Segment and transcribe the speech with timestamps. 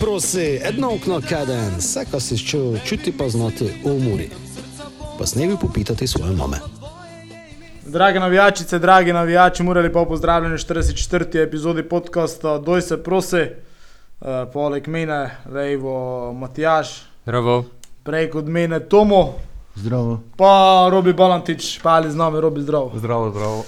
[0.00, 4.30] Prosi, edno okno kaden, vse, kar si čutil, čuti pa znati v umori.
[5.18, 6.56] Pa snevi popitati svoje mame.
[7.86, 11.42] Drage navijačice, dragi navijači, morali pa pozdravljeni v 44.
[11.42, 13.42] epizodi podcasta Doj se prosi.
[14.20, 17.64] Uh, poleg mene, levo Matjaš, Zdravo.
[18.02, 19.34] prej kot mene Tomo,
[19.74, 20.20] Zdravo.
[20.36, 22.90] pa Robi Balantič, pa ali z nami Robi zdrav.
[22.94, 23.64] Zdravo, zdravo.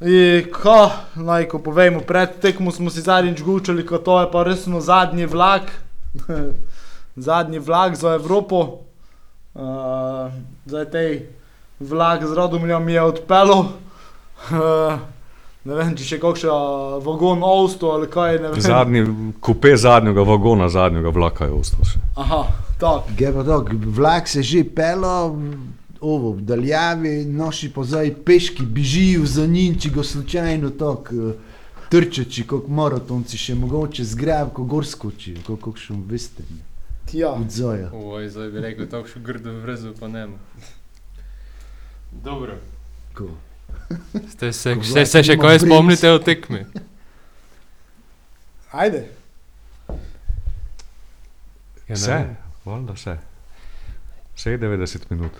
[0.00, 4.42] In ko, naj ko povemo, pred tekmo smo si zadnjič gučali, ko to je pa
[4.44, 5.72] resno zadnji vlak,
[7.28, 8.84] zadnji vlak za Evropo.
[9.56, 10.28] Uh,
[10.66, 11.22] zdaj tej
[11.80, 13.64] vlak z Radomljom je odpeljal.
[14.52, 15.00] Uh,
[15.66, 18.36] ne vem, če še kakšen vagon avto ali kaj.
[18.44, 18.60] ne vem.
[18.60, 19.04] Zadnji,
[19.40, 22.02] kupe zadnjega vagona, zadnjega vlaka je ostal še.
[22.20, 22.42] Aha,
[22.76, 23.64] tako.
[23.96, 25.32] Vlak se že pelo,
[26.06, 31.32] ovo, v daljavi, noši pa zdaj peški bežijo za njim, če ga slučajno tako
[31.88, 36.42] trčeči, kot maratonci, še mogoče zgrab, ko gor skoči, kot kakšen veste,
[37.12, 37.30] Ja.
[37.32, 37.90] od zoja.
[37.94, 40.24] Oj, zdaj bi rekel, tako še grdo vrezu pa ne.
[42.12, 42.56] Dobro.
[43.14, 43.28] Ko.
[44.28, 46.64] Ste se, Ko ste se še kaj spomnite o tekmi?
[48.72, 49.04] Ajde.
[49.88, 49.94] Ja,
[51.88, 52.16] ne Vse,
[52.64, 53.14] valjda vse.
[54.34, 55.32] Vse je 90 minut.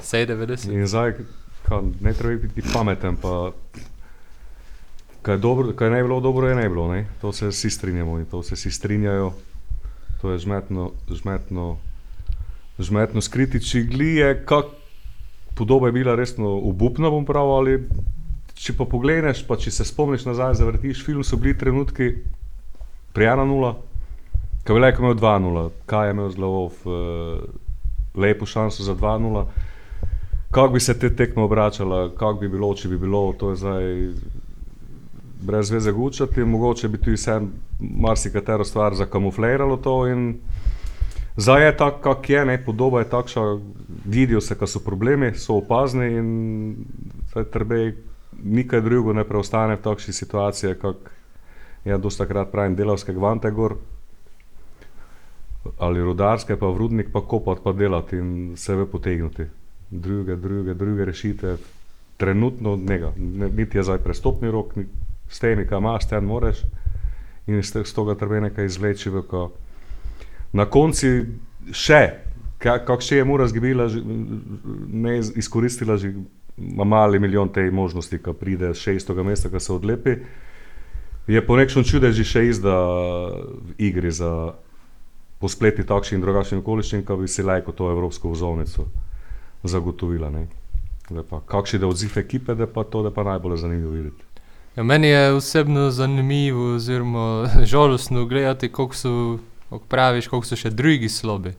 [0.00, 0.72] Vse je 90.
[0.72, 1.14] In zdaj,
[1.68, 3.52] ka, ne treba biti pameten, pa
[5.22, 6.88] kaj, je dobro, kaj ne bilo dobro, je ne bilo.
[6.92, 7.06] Ne?
[7.20, 9.32] To se vsi strinjamo in to se vsi strinjajo.
[10.20, 11.76] To je žmetno, žmetno,
[12.78, 13.60] žmetno skriti.
[13.60, 14.64] Če glije, kak
[15.54, 17.76] podoba je bila resno obupna, bom pravil, ali
[18.60, 22.12] če pa pogledeš, pa če se spomniš nazaj, zavrtiš film, so bili trenutki
[23.16, 23.74] prijana nula,
[24.64, 26.72] kaj je imel 2-0, kaj je imel zelo uh,
[28.14, 29.44] lepo šanso za 2-0.
[30.50, 33.84] Kako bi se te tekme obračala, kako bi bilo, če bi bilo, to je zdaj
[35.42, 37.40] brez veze gučati, mogoče bi tudi vse
[37.80, 40.34] marsikatero stvar zakamufliralo to in
[41.36, 43.60] zdaj je tako, kak je, ne, podoba je takšna,
[44.04, 46.28] vidijo se, kaj so problemi, so opazni in
[47.52, 47.78] treba
[48.42, 51.14] nikaj drugo ne preostane v takšni situaciji, kak
[51.84, 53.76] je dosta krat pravim delavske gvante gor
[55.78, 59.46] ali rudarske, pa vrudnik pa kopati, pa delati in sebe potegniti
[59.90, 61.56] druge, druge, druge rešitve,
[62.16, 63.12] trenutno od njega,
[63.56, 64.74] niti je zdaj prestopni rok,
[65.28, 66.62] s temi, kaj imaš, ten moreš
[67.46, 69.10] in iz tega treba nekaj izvleči.
[69.28, 69.50] ko-
[70.52, 71.06] Na koncu
[71.72, 72.10] še,
[72.58, 73.88] ka- kako še je mu razgibila,
[74.86, 76.14] ne iz- izkoristila že
[76.56, 80.16] ma mali milijon te možnosti, ki pride z šestega mesta, ki se odlepi.
[81.26, 82.74] Je po nekšnem čudeži še izda
[83.64, 84.54] v igri za
[85.38, 88.86] po spleti takšnih in drugačnih okoliščin, ki bi si lajko to evropsko vozovnico
[89.62, 90.30] zagotovila.
[90.30, 90.46] Ne.
[91.10, 94.22] Zdaj Pa, kakšen je odziv ekipe, da pa to, da pa najbolj zanimivo videti.
[94.76, 99.38] Ja, meni je osebno zanimivo, oziroma žalostno gledati, kako so,
[99.70, 101.52] kako praviš, kako so še drugi slabi.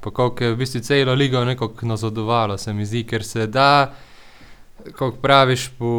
[0.00, 3.94] Pa kako je v bistvu cela liga nekako nazadovala, se mi zdi, ker se da,
[4.92, 5.90] kako praviš, po,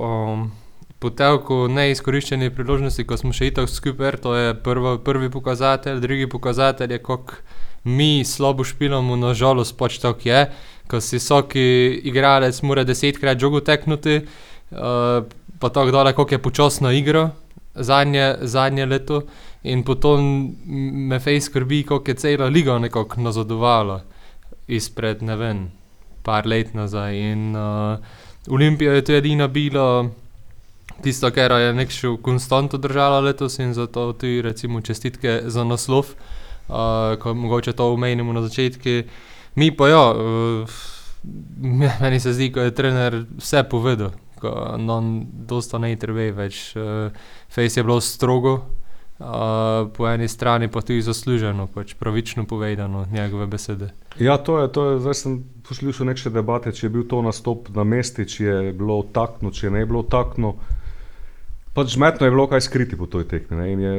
[0.00, 0.50] um,
[0.98, 6.28] po telku neizkoriščene priložnosti, ko smo še itak skupaj, to je prvo, prvi pokazatelj, drugi
[6.28, 7.40] pokazatelj je, kako
[7.84, 10.46] mi slabo špilamo, nažalost pač tako je,
[10.90, 15.24] ko si vsaki igralec mora desetkrat žogo teknuti, uh,
[15.58, 17.30] pa tako dale, kako je počasna igra
[17.74, 19.22] zadnje, zadnje leto.
[19.62, 20.56] In potom
[21.08, 24.00] me fej skrbi, kako je cela liga nekako nazadovala
[24.68, 25.68] izpred, ne vem,
[26.22, 27.16] par let nazaj.
[27.16, 27.98] In uh,
[28.48, 30.08] Olimpija je to edina bila,
[31.02, 36.39] tista, kar je nekšo konstanto držala letos in zato tudi recimo čestitke za naslov, uh,
[37.22, 38.88] ko mogoče to omenimo na začetku.
[39.54, 40.68] Mi pa ja, uh,
[42.02, 44.10] meni se zdi, da je trener vse povedal,
[44.78, 46.70] nam dosta ne treba več.
[46.76, 47.10] Uh,
[47.50, 48.54] Fejs je bilo strogo,
[49.18, 53.90] uh, po eni strani pa tudi zasluženo, pač pravično povedano njegove besede.
[54.18, 55.38] Ja, to je, to je, zdaj sem
[55.68, 59.70] poslušal neke debate, če je bil to nastop na mesti, če je bilo takno, če
[59.70, 60.54] ne je bilo takno.
[61.70, 63.56] Pač žmetno je bilo kaj skriti po toj tekmi.
[63.56, 63.92] ne, in Je,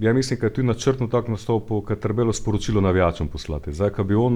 [0.00, 3.72] ja mislim, da je tudi načrtno tako nastopil, ker je trebalo sporočilo navijačem poslati.
[3.72, 4.34] Zdaj, ko bi on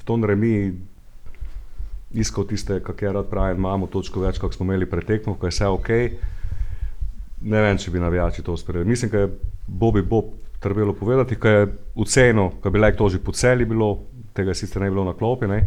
[0.00, 0.74] v tom remi
[2.14, 5.46] iskal tiste, kako je rad pravi, imamo točko več, kot smo imeli pred tekmo, ko
[5.46, 5.88] je vse ok.
[7.40, 8.88] Ne vem, če bi navijači to sprejeli.
[8.88, 9.30] Mislim, da je
[9.68, 13.64] Bobby Bob trebalo povedati, ker je v ceno, ko bi lahko to že po celi
[13.64, 13.92] bilo,
[14.34, 15.46] tega sicer ne bi bilo na klopi.
[15.46, 15.62] Ne?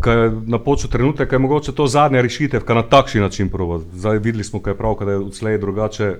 [0.00, 3.80] Ko je napočil trenutek, ko je mogoče to zadnja rešitev, ki na takšen način proba.
[3.92, 6.14] Zdaj videli smo, kaj je prav, da je odslej drugače,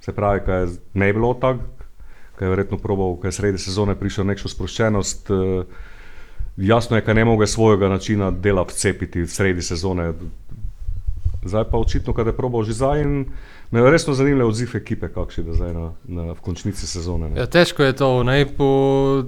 [0.00, 1.64] se pravi, kaj je ne bilo tako,
[2.36, 5.30] kaj je verjetno probal, kaj je sredi sezone prišel nekšno sproščenost.
[5.30, 5.64] eh,
[6.56, 10.12] Jasno je, da ne more svojega načina dela vcepiti sredi sezone.
[11.44, 13.24] Zdaj pa očitno, kad je probal že zdaj in
[13.70, 17.28] me je resno zanimljiv odziv ekipe, kakšen je zdaj na, na, v končnici sezone.
[17.28, 17.40] Ne.
[17.40, 18.68] Ja, težko je to, ne, po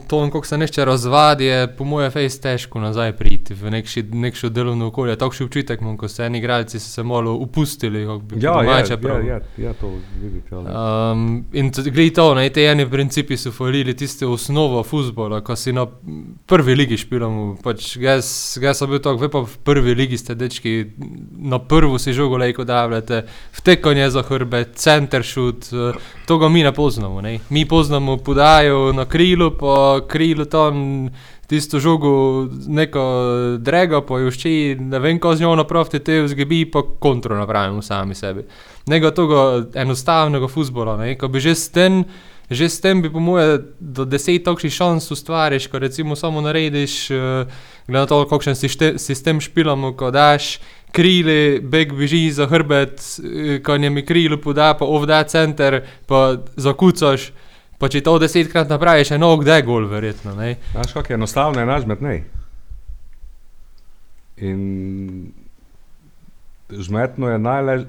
[0.09, 4.49] tom, kako se nešče razvadi, je po mojem fejs težko nazaj priti v nekši, nekšo
[4.49, 5.17] delovno okolje.
[5.17, 8.67] Takšni občutek imam, ko se eni igralci se malo upustili, kako bi Ja, po je,
[8.67, 9.27] domače je, pravil.
[9.29, 9.93] je, je, to
[10.23, 10.55] videti.
[10.55, 10.67] Ali.
[11.13, 15.57] Um, in t- glej to, ne, te eni principi so falili tiste osnovo futbola, ko
[15.57, 15.87] si na
[16.47, 17.57] prvi ligi špilamo.
[17.65, 20.77] Pač, jaz, jaz sem bil tako, vi pa v prvi ligi ste dečki,
[21.37, 23.25] na prvo si žogo lejko davljate,
[23.59, 25.97] vtekanje za hrbet, center šut, uh,
[26.27, 27.21] to ga mi ne poznamo.
[27.25, 27.39] Ne.
[27.51, 31.09] Mi poznamo podajo na krilu, pa krilu tam
[31.47, 33.03] tisto žogo neko
[33.59, 38.45] drego pojušči, ne vem, ko z njo napravite te vzgibi, pa kontro napravimo sami sebi.
[38.87, 42.05] Nego toga enostavnega futbola, ne, ko bi že s tem,
[42.51, 47.11] že s tem bi po moje do deset takšnih šans ustvariš, ko recimo samo narediš,
[47.11, 47.47] uh,
[47.87, 48.59] glede na to, kakšen
[48.99, 50.59] sistem špilamo, ko daš
[50.97, 57.31] krili, beg beži za hrbet, eh, ko njem krilo poda, pa ovda center, pa zakucaš,
[57.79, 60.33] pa če to desetkrat napraviš, je nog da gol, verjetno.
[60.73, 62.23] Znaš, kako je enostavno je nažmet, ne.
[64.37, 65.33] In
[66.71, 67.85] žmetno je, najlež,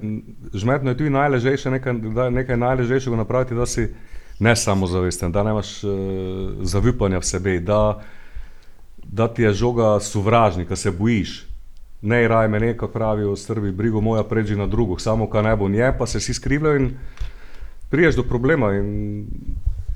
[0.53, 1.93] žmetno je tudi najležejše, nekaj,
[2.31, 3.87] nekaj najležejšega napraviti, da si
[4.39, 5.91] ne samozavesten, da nemaš uh,
[6.61, 7.99] zavipanja v sebi, da,
[9.03, 11.46] da ti je žoga sovražnik, da se bojiš.
[12.01, 15.69] Ne, raj me nekako pravijo Srbiji, brigo moja pređi na drugog, samo ka ne bo
[15.69, 16.91] nje, pa se vsi skrivljajo in
[17.89, 19.25] priješ do problema in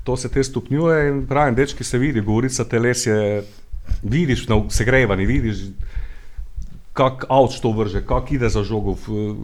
[0.04, 3.44] to se te stopnjuje in pravim, dečki se vidi, govorica teles je,
[4.02, 5.58] vidiš na segrevani, vidiš,
[6.92, 9.34] kak avč to vrže, kak ide za žogo, v,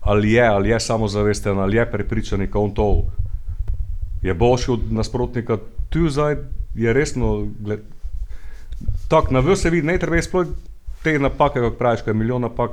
[0.00, 3.04] ali je, ali je samozavesten, ali je prepričan, da on to
[4.22, 6.36] je boljši od nasprotnika, tu zdaj
[6.74, 7.80] je resno, gled,
[9.08, 10.46] tako na vrh se vidi, ne treba sploh
[11.02, 12.70] te napake, kako praviš, je milijon napak.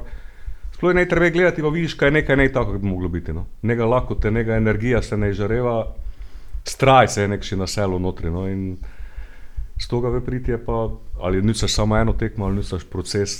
[0.77, 3.33] Sploh ne treba gledati, pa vidiš, kaj je nekaj ne tako, kot bi moglo biti.
[3.33, 3.45] No.
[3.62, 5.88] Nega lakote, nega energija se ne žareva,
[6.63, 8.29] straj se je nek še na selu notri.
[8.31, 8.45] No.
[8.47, 8.77] In
[9.79, 10.89] z toga ve priti je pa,
[11.21, 13.38] ali nucaš samo eno tekmo, ali nucaš proces,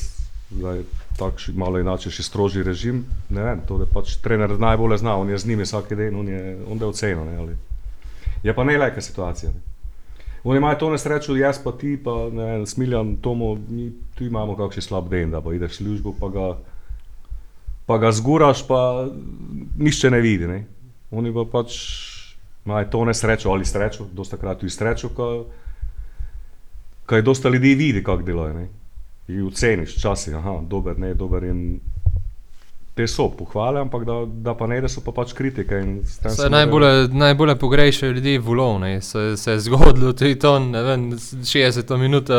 [0.50, 0.84] da je
[1.20, 3.06] takšen malo inače, še strožji režim.
[3.30, 6.28] Ne vem, to je pač trener najbolje zna, on je z njimi vsak dan, on
[6.28, 6.58] je,
[7.02, 7.58] je ali.
[8.44, 9.52] Je pa ne lajka situacija.
[9.52, 9.77] Ne.
[10.44, 14.56] Oni imajo to nesrečo, jaz pa ti, pa ne vem, smiljan, Tomo, mi tu imamo
[14.56, 16.48] kakšen slab dan, da pa ideš v službo, pa ga,
[17.86, 19.08] pa ga zguraš, pa
[19.78, 20.48] nišče ne vidi.
[20.48, 20.64] Ne.
[21.12, 21.78] Oni pa pač
[22.66, 25.10] imajo to nesrečo ali srečo, dosta krat tudi srečo,
[27.16, 28.68] je dosta ljudi vidi, kako delajo.
[29.28, 31.80] In oceniš časi, aha, dober, ne, dober in
[32.98, 35.82] te so pohvale, ampak da, da pa ne, da so pa pač kritike.
[36.50, 39.02] najbolje, najbolje pogrešajo ljudi v ulovni.
[39.02, 42.30] Se, se je zgodilo tudi to, ne vem, 60 minut,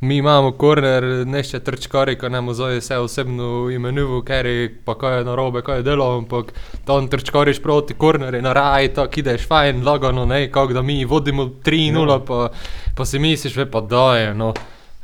[0.00, 5.18] mi imamo korner, nešče trčkari, ko nam zoje vse osebno imenujo, ker je pa kaj
[5.18, 6.52] je narobe, kaj je delo, ampak
[6.84, 11.44] tam trčkariš proti kornerju, na raj, tako ideš fajn, lagano, ne, kako da mi vodimo
[11.64, 12.18] 3-0, Ja.
[12.18, 12.48] pa,
[12.96, 14.54] pa si misliš, ve pa daje, no.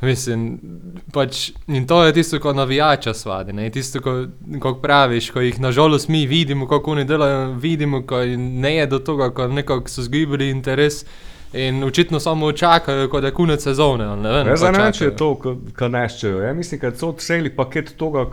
[0.01, 0.59] Mislim,
[1.13, 3.69] pač, in to je tisto, ko navijača svadi, ne?
[3.69, 4.27] tisto, ko,
[4.59, 8.99] ko praviš, ko jih nažalost mi vidimo, kako oni delajo, vidimo, ko ne je do
[8.99, 11.05] tega, ko nekako so zgibali interes
[11.53, 14.05] in očitno samo čakajo, kot je konec sezone.
[14.21, 15.33] Ne vem, pa ne vem, če je to,
[15.73, 16.45] kar neščejo.
[16.45, 18.27] Ja, mislim, da so celi paket tega,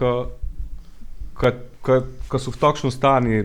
[1.40, 3.44] ki so v takšnem stanju,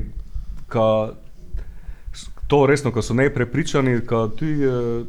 [2.49, 5.05] to resno, ki so neprepričani, ki ti eh,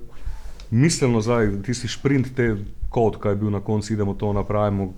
[0.70, 2.54] miselno zdaj, tisti šprint, te
[2.90, 4.92] kot, kaj je bil na koncu, idemo to napravimo.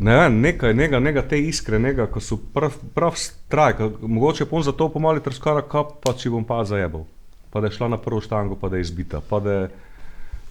[0.00, 4.64] Ne vem, nekaj, nega, nega te iskre, nega, ko so prav, prav straj, mogoče pon
[4.64, 7.04] za to pomali trskara, kap pa če bom pa zajebal.
[7.52, 9.66] Pa da je šla na prvo štango, pa da je izbita, pa da je,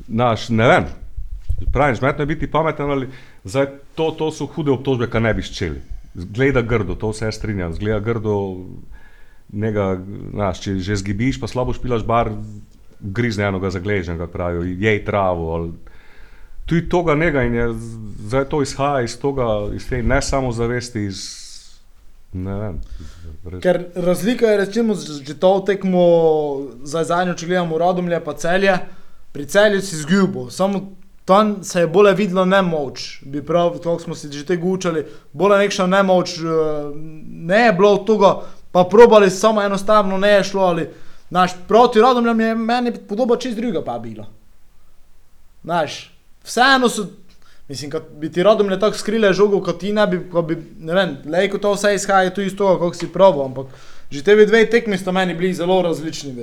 [0.08, 0.86] naš, ne vem,
[1.74, 3.10] pravim, zmetno je biti pameten, ali
[3.44, 5.82] zdaj to, to so hude obtožbe, kar ne bi ščeli.
[6.14, 8.36] Gleda grdo, to se jaz strinjam, zgleda grdo,
[9.50, 9.96] njega,
[10.34, 12.30] znaš, če že zgibiš, pa slabo špilaš bar,
[13.00, 15.54] grizne enoga zagležen, kako pravijo, jej travo.
[15.54, 15.72] Ali,
[16.66, 17.68] tudi toga njega in je,
[18.20, 21.24] zdaj to izhaja iz toga, iz te ne samo zavesti, iz,
[22.34, 22.80] ne vem.
[23.62, 26.06] Ker razlika je, recimo, že to tekmo
[26.84, 28.78] za zadnjo, če gledamo Radomlje pa celje,
[29.32, 30.82] pri celju si zgubil, samo
[31.26, 35.58] tam se je bolje videlo nemoč, bi prav, to smo si že te gučali, bolje
[35.58, 36.42] nekšna nemoč, eh,
[37.50, 38.32] ne je bilo tega,
[38.72, 40.88] pa probali samo enostavno ne je šlo, ali,
[41.30, 44.26] znaš, proti Radomljam je meni podoba čist druga pa bila.
[45.64, 47.06] Znaš, vseeno so,
[47.68, 50.94] mislim, kad bi ti Radomlje tako skrile žogo, kot ti ne bi, ko bi, ne
[50.94, 53.68] vem, lejko to vse izhaja tu iz toga, kako si probo, ampak
[54.10, 56.34] že te dve tekmi sta meni bili zelo različni.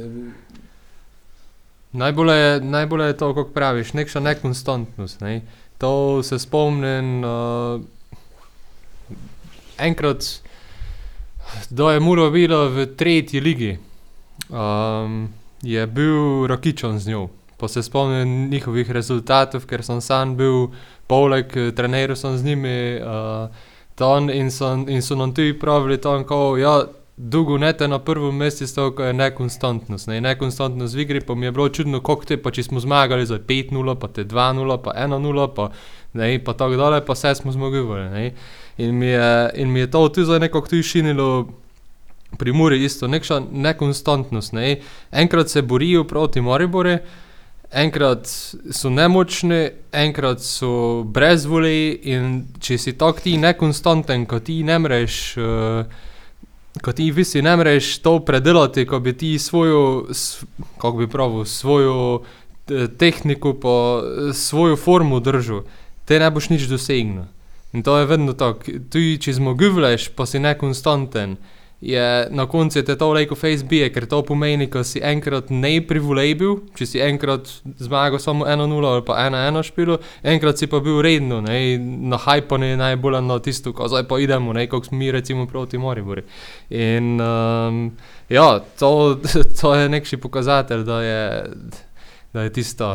[1.92, 5.20] Najbolje je, najbolje je to, kako praviš, nekša nekonstantnost.
[5.20, 5.40] Ne?
[5.78, 7.80] To se spomnim, uh,
[9.78, 10.24] enkrat,
[11.70, 13.78] da je Muro bilo v tretji ligi,
[15.62, 17.28] je bil Rakičan z njo.
[17.56, 20.68] Pa se spomnim njihovih rezultatov, ker sem sam bil,
[21.06, 22.76] poleg trenerja sem z njimi.
[23.96, 26.84] Ton in, so, in so nam tudi pravili, da je ja,
[27.16, 30.08] dolgo nete na prvem mestu, to je nekonstantnost.
[30.08, 30.20] Ne?
[30.20, 33.38] Nekonstantnost v igri, pa mi je bilo čudno, kako te, pa če smo zmagali za
[33.38, 35.70] 5-0, pa te 2-0, pa 1-0, pa,
[36.12, 38.32] ne, pa tako dalje, pa vse smo zmogli.
[38.76, 39.02] In,
[39.54, 41.46] in mi je to tudi za nekako tudi šinilo.
[42.38, 44.52] Pri Muri isto, nekša nekonstantnost.
[44.52, 44.80] Ne?
[45.12, 46.98] Enkrat se borijo proti Moribori,
[47.72, 48.26] enkrat
[48.70, 51.96] so nemočni, enkrat so brez volje.
[52.12, 56.02] In če si tako ti nekonstanten, ko ti ne mreš, uh,
[56.82, 60.06] ko ti visi ne mreš to predelati, ko bi ti svojo,
[60.78, 62.22] kako bi pravil, svojo
[62.68, 64.02] eh, tehniko, pa
[64.32, 65.64] svojo formu držal,
[66.04, 67.24] te ne boš nič dosegel.
[67.72, 71.36] In to je vedno tako, tudi če zmoguješ, pa si nekonstanten
[71.80, 75.74] je na koncu te to leko face bije, ker to pomeni, da si enkrat ne
[75.86, 80.80] privolej bil, če si enkrat zmagal samo 1-0 ali pa 1-1 špilo, enkrat si pa
[80.80, 84.88] bil redno, ne, na hajpo ne najbolj na tisto, ko zdaj pa idemo, ne, kot
[84.88, 86.24] smo mi recimo proti Moribori.
[86.70, 87.90] In um,
[88.28, 89.20] ja, to,
[89.60, 91.44] to je nekši pokazatelj, da je,
[92.32, 92.94] da je tisto.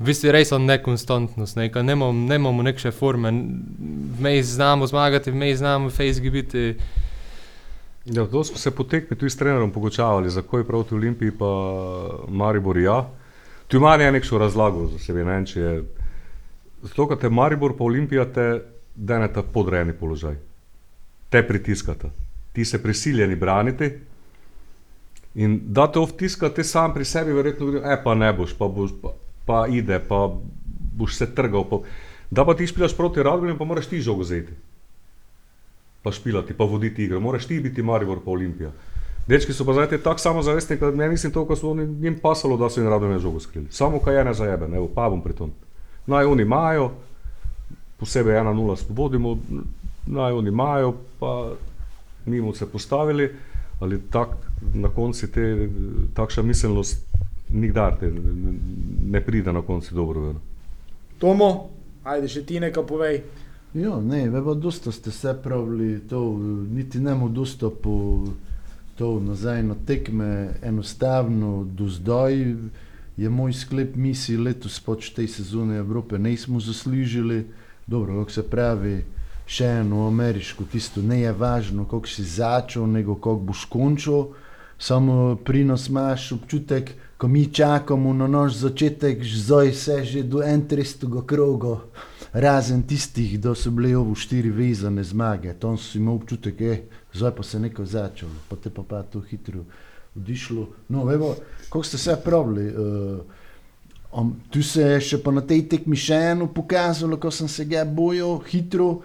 [0.00, 3.30] V bistvu res je nekonstantnost, ne, nemamo neke forme,
[4.18, 6.74] vmej znamo zmagati, vmej znamo Facebook biti.
[8.04, 11.46] Ja, to smo se potekli tudi s trenerom pogočavali, zakaj proti Olimpiji pa
[12.28, 13.08] Maribor ja.
[13.68, 15.82] Tu ima nekšo razlago za sebe, ne vem, če je.
[16.82, 18.46] Zato, ker te Maribor pa Olimpija te
[18.94, 20.38] deneta podrejeni položaj.
[21.28, 22.08] Te pritiskata.
[22.52, 23.90] Ti se prisiljeni braniti
[25.34, 29.12] in da te ovtiskate sam pri sebi, verjetno, e pa ne boš, pa boš, pa,
[29.46, 30.24] pa ide, pa
[30.96, 31.68] boš se trgal.
[31.70, 31.78] Pa,
[32.30, 34.56] da pa ti špilaš proti Radovinu, pa moraš ti žogo zeti
[36.02, 38.70] pa špilati, pa voditi igro, moraš ti biti Maribor, pa Olimpija.
[39.28, 42.56] Dečki so pa zdaj tako samozavestni, da ne mislim to, ko so oni njim pasalo,
[42.56, 43.66] da so jim rado ne žogo skrili.
[43.70, 45.52] Samo kaj je ne za jebe, ne, pa bom pri tom.
[46.06, 46.90] Naj oni imajo,
[47.98, 49.38] posebej 1-0 spodimo,
[50.06, 51.52] naj oni imajo, pa
[52.26, 53.30] mimo se postavili,
[53.80, 54.28] ali tak,
[54.74, 55.68] na konci te,
[56.14, 57.06] takšna miselnost
[57.52, 58.12] nikdar te
[59.10, 60.34] ne, pride na konci dobro.
[61.18, 61.68] Tomo,
[62.04, 63.22] ajde še ti nekaj povej.
[63.74, 66.38] Ja, ne, vemo, dosta ste se pravili, to
[66.70, 68.26] niti ne mu dostopu
[68.98, 72.54] to nazaj na tekme, enostavno do zdaj.
[73.16, 77.46] Je moj sklep misij letos poč tej sezone Evrope nismo zaslužili,
[77.86, 79.04] dobro, kako se pravi,
[79.46, 84.32] še eno ameriško, tisto ne je važno, kako si začel, nego kako boš končal,
[84.78, 90.42] samo pri nas imaš občutek, ko mi čakamo na naš začetek, zdaj se že do
[90.42, 91.26] 31.
[91.26, 91.78] kroga
[92.32, 96.82] razen tistih, da so bile ovo štiri vezane zmage, tam si imel občutek, da je
[97.12, 99.64] zdaj pa se nekaj začelo, pa te pa, pa to hitro
[100.16, 100.68] odišlo.
[100.88, 101.34] No, vemo,
[101.64, 102.68] kako ste se pravili.
[102.68, 103.20] Uh,
[104.12, 107.64] um, tu se je še pa na tej tekmi še eno pokazalo, ko sem se
[107.64, 109.00] ga bojal hitro.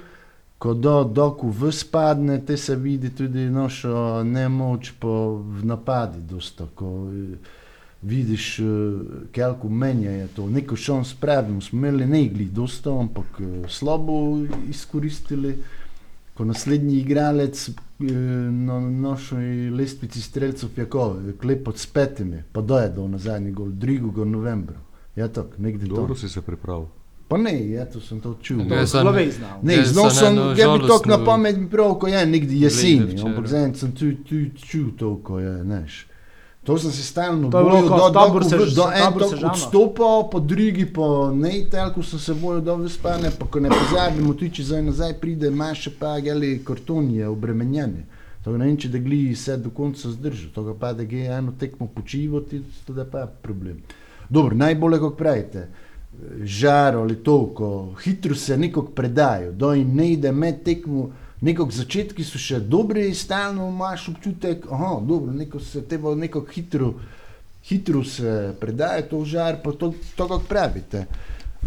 [0.58, 6.22] Ko do doku vzpadne, te se vidi tudi našo nemoč po napadi.
[6.24, 7.65] Dosta, ko, uh,
[8.06, 8.60] vidiš,
[9.32, 10.50] kako menja je to.
[10.50, 13.26] Neko šon spravimo, smo imeli negli dosta, ampak
[13.68, 15.58] slabo izkoristili.
[16.34, 17.70] Ko naslednji igralec
[18.52, 23.68] na našoj lestvici streljcev je ko, klep pod spetimi, pa doje do na zadnji gol,
[23.68, 24.26] 2.
[24.26, 24.76] novembra.
[25.16, 26.16] Ja, tako, nekdje Dobro tam.
[26.16, 26.86] si se pripravil.
[27.28, 28.60] Pa ne, ja, to sem to čul.
[28.72, 29.60] Ja, sem- Slovej znal.
[29.64, 33.16] Ne, Jaz znal sem ja bi tok na pamet mi prav, ko je nekdi jeseni,
[33.26, 34.12] ampak zdaj sem tu,
[34.70, 36.08] tu to, ko je, neš.
[36.66, 39.22] To sem se stalno To bojal, ko do, tabor do, se- do, do en tabor
[39.22, 39.52] tok Sežana.
[39.52, 44.34] odstopal, po drugi, po nejtel, ko sem se bojal, da vyspane, pa ko ne pozabimo,
[44.34, 48.06] tudi če zdaj nazaj pride, imaš še pa gali karton je obremenjeni.
[48.42, 51.30] To ne vem, če da gli se do konca zdržal, to ga pa da gre
[51.32, 53.78] eno tekmo počivati, to da pa problem.
[54.30, 55.68] Dobro, najbolje, kako pravite,
[56.42, 57.70] žar ali to, ko
[58.04, 61.10] hitro se nekako predajo, da jim ne ide med tekmo,
[61.42, 66.94] nekako začetki so še dobri, stalno imaš občutek, aha, dobro, neko se teba nekako hitro,
[67.68, 71.06] hitro se predaje to žar, pa to, to kako pravite.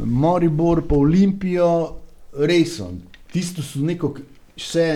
[0.04, 1.98] Moribor pa Olimpijo,
[2.38, 3.00] reson,
[3.32, 4.22] tisto so nekako
[4.56, 4.86] vse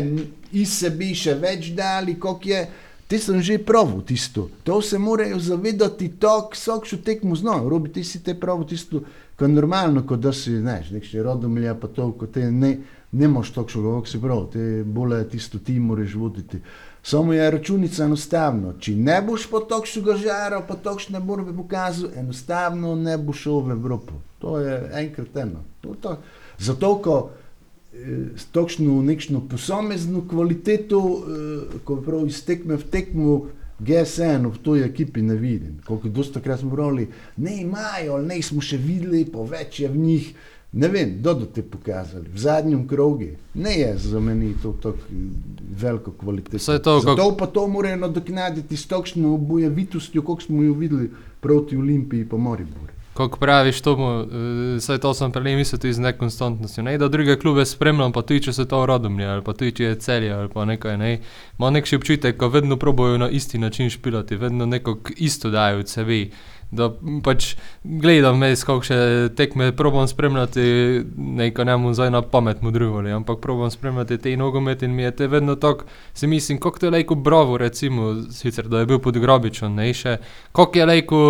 [0.52, 2.64] iz sebe še več dali, kot je.
[3.12, 4.46] Te sem že pravil tisto.
[4.64, 7.58] To se morajo zavedati, to vsak še tekmo zna.
[7.60, 9.02] Robi ti si te pravi tisto,
[9.36, 12.78] ko je normalno, kot da si, znaš, nekši rodomlja, pa to, ko te ne,
[13.12, 16.58] ne moš točno govoriti, si prav, te bolje tisto ti moraš voditi.
[17.02, 18.74] Samo je računica enostavno.
[18.78, 23.76] Če ne boš po tokšnega žara, pa tokšne borbe pokazal, enostavno ne boš šel v
[23.76, 24.20] Evropo.
[24.38, 25.64] To je enkrat eno.
[25.80, 26.16] To, to.
[26.58, 27.16] Zato, ko
[27.92, 33.42] eh, s takšno nekšno posamezno kvaliteto, eh, ko prav iz tekme v tekmo,
[33.82, 35.80] GSN v toj ekipi ne vidim.
[35.86, 39.98] Koliko dosta krat smo morali, ne imajo, ne smo še videli, pa več je v
[39.98, 40.32] njih.
[40.72, 43.24] Ne vem, kdo do te pokazali, v zadnjem krogu.
[43.54, 44.98] Ne je za meni to tako
[45.76, 46.58] veliko kvaliteto.
[46.58, 51.10] Saj to, kak- Zato pa to morajo nadoknaditi s takšno bojevitostjo, kot smo jo videli
[51.40, 52.92] proti Olimpiji pa Mariboru.
[53.14, 54.26] Kako praviš, to mu, uh,
[54.80, 56.82] saj to sem prej mislil tudi z nekonstantnostjo.
[56.82, 59.84] Ne, da druge klube spremljam, pa tudi če se to radomlje, ali pa tudi če
[59.84, 61.20] je celje, ali pa nekaj, ne.
[61.58, 65.78] Ima nek še občutek, ko vedno probojajo na isti način špilati, vedno neko isto dajo
[65.78, 66.30] od sebe.
[66.72, 66.88] Da
[67.24, 67.50] pač
[67.84, 68.96] gledam, mes, kako še
[69.36, 70.62] tekme probam spremljati,
[71.36, 75.10] neko ne mu zdaj na pamet mudruvali, ampak probam spremljati te nogomet in mi je
[75.16, 75.84] te vedno tako,
[76.16, 80.16] si mislim, kako je lejko bravo, recimo, sicer da je bil pod grobičem, ne še,
[80.56, 81.20] kako je lejko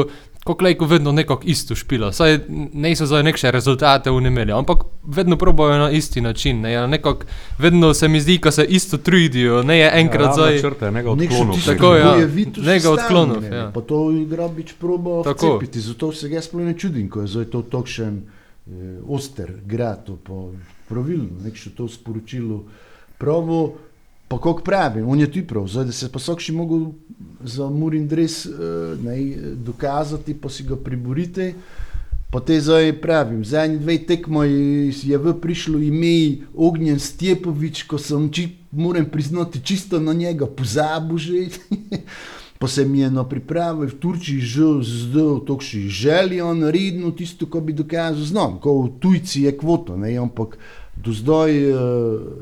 [0.44, 2.12] kako lejko vedno nekako isto špila.
[2.12, 2.38] Saj
[2.72, 6.60] niso zdaj nekše rezultate unemeli, ampak vedno probajo na isti način.
[6.60, 7.24] Ne, ja, nekako
[7.58, 10.60] vedno se mi zdi, ko se isto trudijo, ne je enkrat zdaj.
[10.60, 11.56] Črte, nekaj Nek še odklonov.
[11.66, 12.12] Tako, ja.
[12.12, 13.70] bojevitost Nekaj stalno, odklonov, ne, ja.
[13.74, 15.56] Pa to igra bič probo Tako.
[15.56, 20.04] vcepiti, zato se ga sploh ne čudim, ko je zdaj to takšen eh, oster grad,
[20.06, 20.42] to pa
[20.88, 22.64] pravilno, nek še to sporočilo
[23.18, 23.76] pravo,
[24.32, 26.86] pa kako pravim, on je ti prav, zdaj da se pa sok še mogel
[27.44, 28.46] za Murin dres
[29.04, 29.16] ne,
[29.60, 31.50] dokazati, pa si ga priborite.
[32.32, 38.30] Pa te zdaj pravim, zadnji dve tekmo je v prišlo ime Ognjen Stjepovič, ko sem,
[38.32, 41.44] či, moram priznati, čisto na njega pozabil že.
[42.62, 47.60] pa se mi je na pripravi v Turčiji že zdel tokši željo naredno tisto, ko
[47.60, 50.56] bi dokazal, znam, ko v tujci je kvoto, ne, ampak
[50.96, 51.80] do zdaj, uh,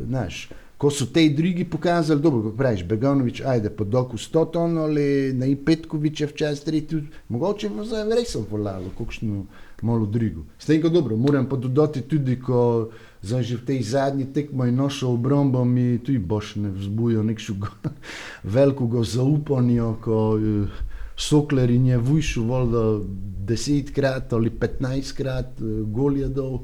[0.07, 4.79] znaš, ko so te drugi pokazali, dobro, kako praviš, Beganovič, ajde, po doku 100 ton
[4.79, 9.45] ali na Petkovič je včasih tretji, mogoče bo zdaj res volalo, kakšno
[9.83, 10.47] malo drugo.
[10.59, 12.89] S tem, ko dobro, moram pa dodati tudi, ko
[13.21, 17.55] zdaj že v tej zadnji tekmo je našo obrambo, mi tudi boš ne vzbujo nekšo
[17.61, 17.93] go-
[18.57, 20.89] velikega zaupanja, ko eh,
[21.21, 23.05] Sokler in je vujšu voljda
[23.45, 26.63] desetkrat ali petnajstkrat eh, gol je dal,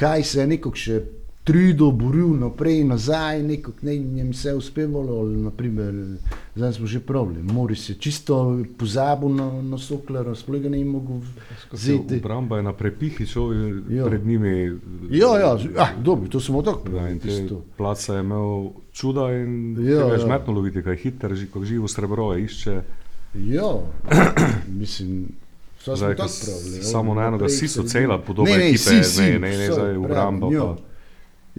[0.00, 1.02] kaj se je nekako še
[1.42, 5.94] trudil, boril naprej, nazaj, nekako ne jim je vse uspevalo, ali naprimer,
[6.54, 8.36] zdaj smo že pravili, Moris je čisto
[8.74, 11.16] pozabil na, na Soklera, sploh ga ne je mogel
[11.72, 12.16] vzeti.
[12.16, 14.04] Obramba je na prepihi, človek Ja.
[14.04, 14.78] pred njimi.
[15.10, 17.62] Ja, ja, ah, dobro, to smo tako in te tisto.
[17.76, 18.48] Placa je imel
[18.92, 20.12] čuda in Ja, ja, ja.
[20.12, 22.80] je žmetno loviti, kaj hiter, že kot živo srebro je išče.
[23.36, 23.72] Ja,
[24.70, 25.28] mislim,
[25.86, 26.82] Zdaj, ko tako s- pravili.
[26.84, 28.26] samo na eno, da si so se cela vidi.
[28.26, 30.89] podoba Ne, ne, ekipe, si, si, ne, ne, ne, vse zdaj obramba pravim, pa.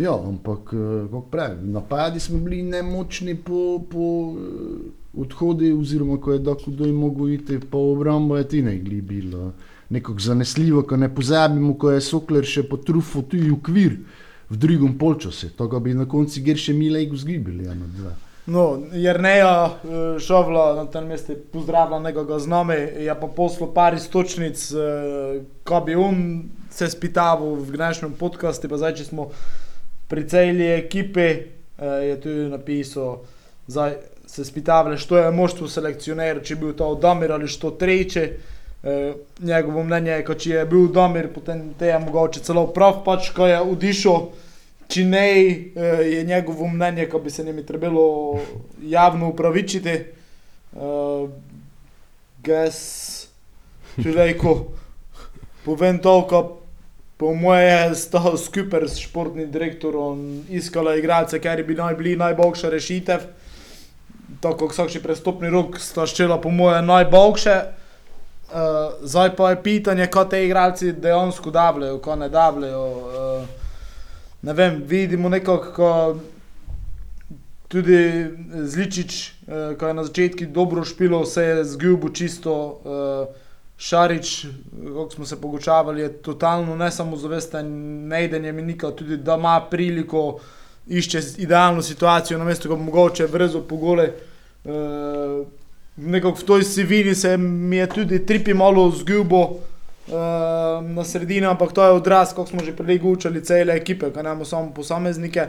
[0.01, 0.13] Ja.
[0.27, 6.39] Ampak, eh, kako pravim, napadi smo bili nemočni po, po eh, odhodi, oziroma ko je
[6.39, 9.51] dokudaj mogel iti po obrambo, je ti ne bilo.
[9.89, 13.97] Nekako zanesljivo, ko ne pozabimo, ko je Sokler še potrufil tudi ukvir
[14.49, 18.15] v drugem polčasu, to bi na koncu gir še milej zgibili, eno, dva.
[18.47, 23.93] No, Jerneja eh, Šovla na tem mestu pozdravlja nekoga z nami, je pa poslal par
[23.93, 24.63] istočnic,
[25.63, 26.23] ko bi on
[26.71, 29.29] se spitaval v današnjem podkastu, pa zdaj, če smo
[30.11, 33.21] pri celi ekipi, eh, je tudi napisal,
[33.67, 33.93] zdaj
[34.27, 38.29] se spitavale, što je moštvo selekcioner, če je bil to Damir ali što treče.
[38.83, 43.29] Eh, njegovo mnenje je, če je bil Damir, potem te je mogoče celo prav, pač
[43.35, 44.31] ko je odišel.
[44.91, 45.27] Če ne,
[45.75, 48.39] eh, je njegovo mnenje, ko bi se njimi trebalo
[48.83, 49.99] javno upravičiti.
[50.71, 51.29] Uh,
[52.43, 53.27] Gas,
[54.01, 54.53] če reko,
[55.65, 56.60] povem toliko,
[57.21, 63.27] po moje sta skupaj s športnim direktorom iskala igralce, ker bi naj bili najboljša rešitev.
[64.41, 67.53] Tako kot vsak prestopni rok sta ščela po moje najboljše.
[68.51, 68.57] Uh,
[69.05, 72.87] zdaj pa je pitanje, kaj te igralci dejansko davljajo, kaj ne davljajo.
[72.89, 73.45] Uh,
[74.41, 75.91] ne vem, vidimo nekako, ko
[77.69, 78.01] tudi
[78.65, 82.57] Zličič, uh, ko je na začetku dobro špilo, se je zgubil čisto.
[82.81, 83.40] Uh,
[83.81, 84.45] Šarič,
[84.87, 87.67] kako smo se pogočavali, je totalno ne samo zavesten,
[88.07, 90.39] ne iden je minika, tudi da ima priliko,
[90.87, 94.11] išče idealno situacijo, na mesto, ko bi mogoče vrezo pogole.
[94.63, 95.47] Uh,
[95.95, 100.13] nekako v toj sivini se mi je tudi tripi malo zgubo uh,
[100.85, 104.45] na sredini, ampak to je odraz, kako smo že prej gučali cele ekipe, kaj ne
[104.45, 105.47] samo posameznike.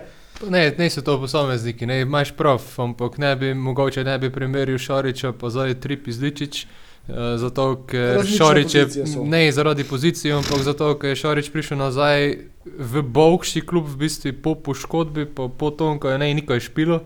[0.48, 4.78] Ne, ne so to posamezniki, ne imaš prav, ampak ne bi mogoče ne bi primerjal
[4.78, 6.66] Šoriča, pa zdaj Trip izličič.
[7.08, 9.24] Uh, zato, ker Različne Šorič je, so.
[9.26, 14.30] ne zaradi pozicije, ampak zato, ker je Šorič prišel nazaj v Bovkši klub, v bistvu
[14.38, 17.00] po poškodbi, po, po tom, ko je ne nikaj špilo.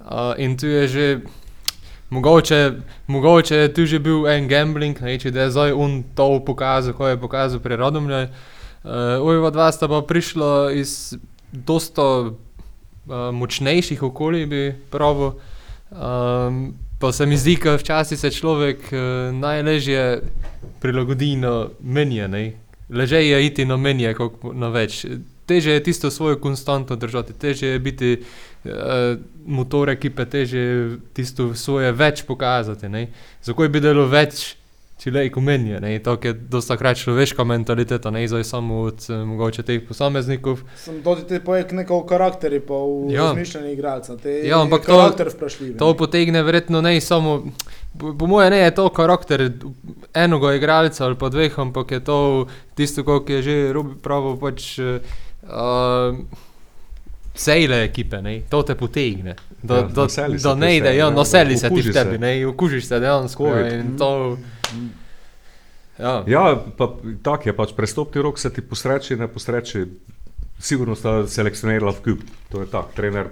[0.00, 1.06] Uh, in tu je že,
[2.08, 6.40] mogoče, mogoče je tu že bil en gambling, ne, če da je zdaj on to
[6.40, 8.24] pokazal, ko je pokazal pri Radomlju.
[8.24, 11.20] Uh, Ojva dva sta pa prišla iz
[11.52, 12.32] dosta uh,
[13.36, 15.36] močnejših okolij, bi pravil.
[15.92, 20.22] Um, pa se mi zdi, da včasih se človek uh, najlažje
[20.80, 22.52] prilagodi na menje.
[22.90, 25.06] Leže je iti na menje, kot na več.
[25.48, 28.70] Teže je tisto svojo konstanto držati, teže je biti uh,
[29.46, 33.06] motor ekipe, teže je tisto svoje več pokazati.
[33.42, 34.57] Zakaj bi delo več?
[34.98, 39.20] Če le ikumenje, ne, to je dosta krat človeška mentaliteta, ne izoj samo od eh,
[39.24, 40.58] mogoče teh posameznikov.
[40.76, 43.28] Sem tudi te pojek neko karakterje, pa v Ja.
[43.28, 44.16] razmišljanju igralca.
[44.16, 45.14] Te Ja, ampak to-.
[45.78, 47.44] To potegne verjetno ne samo,
[47.98, 49.52] po, po moje ne je to karakter
[50.14, 52.18] enega igralca ali pa dveh, ampak je to
[52.74, 54.98] tisto, kot je že Robi pravil, pač uh,
[57.38, 59.36] cele ekipe, ne, to te potegne.
[59.62, 62.18] Da, Ja, naseli se te ne ide, ja, ne, naseli se ti v tebi, se.
[62.18, 63.46] ne, okužiš se dejansko.
[63.54, 64.10] Ja, In to,
[65.98, 66.22] ja.
[66.26, 66.44] Ja,
[66.78, 69.84] pa tako je, pač prestopni rok se ti posreči, ne posreči.
[70.58, 72.90] Sigurno sta selekcionirala v kup, to je tako.
[72.96, 73.28] Trener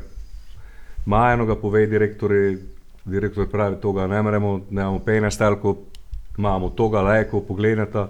[1.07, 2.59] ima enoga, pove direktori,
[3.05, 5.77] direktor pravi, toga ne moremo, nemamo pejne stelko,
[6.39, 8.09] imamo toga lajko, pogledata.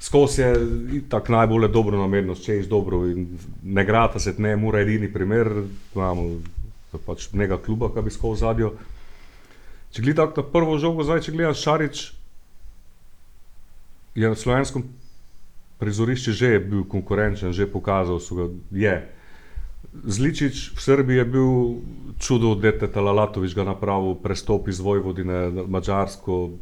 [0.00, 4.82] Skozi je tako najbolje dobro namernost, če ješ dobro in ne grata se, ne mora
[4.84, 5.48] edini primer,
[5.94, 6.28] imamo
[7.06, 8.74] pač nekega kluba, ki bi skozi zadjo.
[9.92, 12.04] Če gledaš na prvo žogo, zdaj če gledaš Šarič,
[14.16, 14.84] je na slovenskem
[15.80, 18.96] prizorišču že bil konkurenčen, že pokazal, so ga je.
[19.96, 21.50] Zličič v Srbiji je bil
[22.20, 26.56] čudo, da je Talalatovič ga napravil, prestop iz Vojvodine na Mačarsko.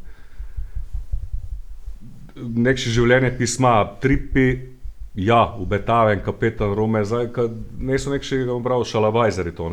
[2.35, 4.75] Nekši življenje pisma, tripi,
[5.15, 7.47] ja, ubetaven, kapetan Rome, zdaj, ka,
[7.79, 9.69] ne so nekši, ga bom bral, šalabajzeri to.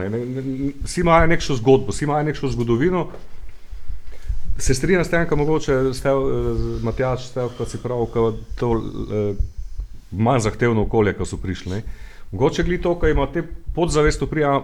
[0.84, 3.08] Vsi imajo nekšo zgodbo, vsi imajo nekšo zgodovino.
[4.58, 8.28] Se strinjam s tem, kar mogoče stev, eh, Matjaš, stev, kot si prav, ka
[8.60, 9.42] to eh,
[10.12, 11.72] manj zahtevno okolje, ko so prišli.
[11.72, 11.82] Ne.
[12.32, 13.42] Mogoče gli to, ko ima te
[13.74, 14.60] podzavest prija,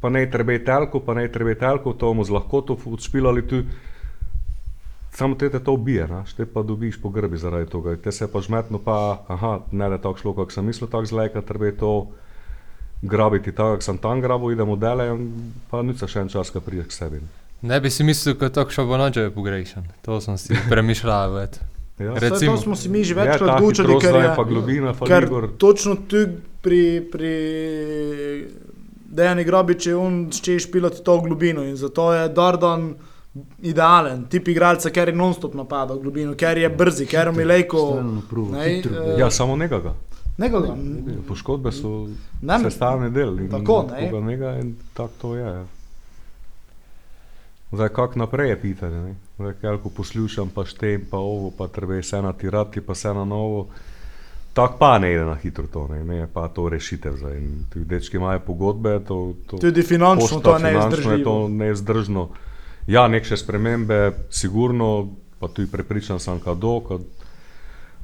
[0.00, 3.64] pa ne treba telko, pa ne treba telko, to bomo z lahkoto odšpilali tu.
[5.12, 7.96] Samo te, te to ubije, naš, te pa dobiš po grbi zaradi tega.
[7.96, 11.06] Te se pa žmetno pa, aha, ne da je tako šlo, kako sem mislil, tako
[11.06, 12.08] zleka, treba je to
[13.02, 16.60] grabiti tako, kako sem tam grabil, idemo dele, in pa nič še en čas, ko
[16.60, 17.20] prideš k sebi.
[17.62, 17.80] ne.
[17.80, 19.84] Bi si mislil, da je tako šabonađe pogrešan.
[20.02, 21.40] To sem si premišljal.
[22.00, 22.14] Ja.
[22.16, 22.56] Recimo.
[22.56, 25.22] To smo si mi že Je večkrat gučali, hitrost ker je pa globina, pa ker
[25.22, 25.48] Igor.
[25.58, 26.16] točno tu
[26.62, 27.32] pri, pri
[29.10, 32.94] Dejani Grobiči je on češ piloti to globino in zato je Dordan
[33.62, 37.82] idealen tip igralca, ker je non-stop napadal globino, ker je brzi, ker je milejko.
[39.18, 39.94] Ja, samo nekega.
[40.40, 40.76] Nekoga.
[41.28, 42.08] Poškodbe so
[42.62, 43.36] sestavni del.
[43.50, 44.08] Tako, ne.
[44.20, 45.44] Nekega, in tako to je.
[45.46, 45.64] ja.
[47.72, 49.00] Zdaj, kako naprej je pitanje.
[49.02, 49.14] ne.
[49.38, 53.14] Zdaj, kaj, ko poslušam, pa štem, pa ovo, pa treba je vse natirati, pa vse
[53.14, 53.66] na novo.
[54.52, 57.16] Tako pa ne ide na hitro to, ne, ne pa to rešitev.
[57.16, 57.36] Zdaj.
[57.38, 61.48] In Ti dečki imajo pogodbe, to, to Tudi finančno pošta, to je finančno je to
[61.48, 62.28] neizdržno.
[62.86, 67.00] Ja, neke spremembe, sigurno, pa tudi prepričan sem, kado, kad,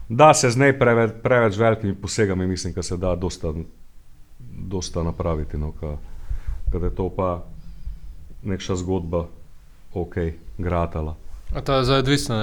[0.09, 3.53] da se z nej preveč, preveč velikimi posegami, mislim, da se da dosta,
[4.39, 5.59] dosta napraviti.
[5.59, 5.97] No, ka,
[6.73, 7.45] kad je to pa
[8.43, 9.27] neka zgodba,
[9.95, 10.15] ok,
[10.59, 11.17] gratala.
[11.55, 12.37] A to je zdaj odvisno,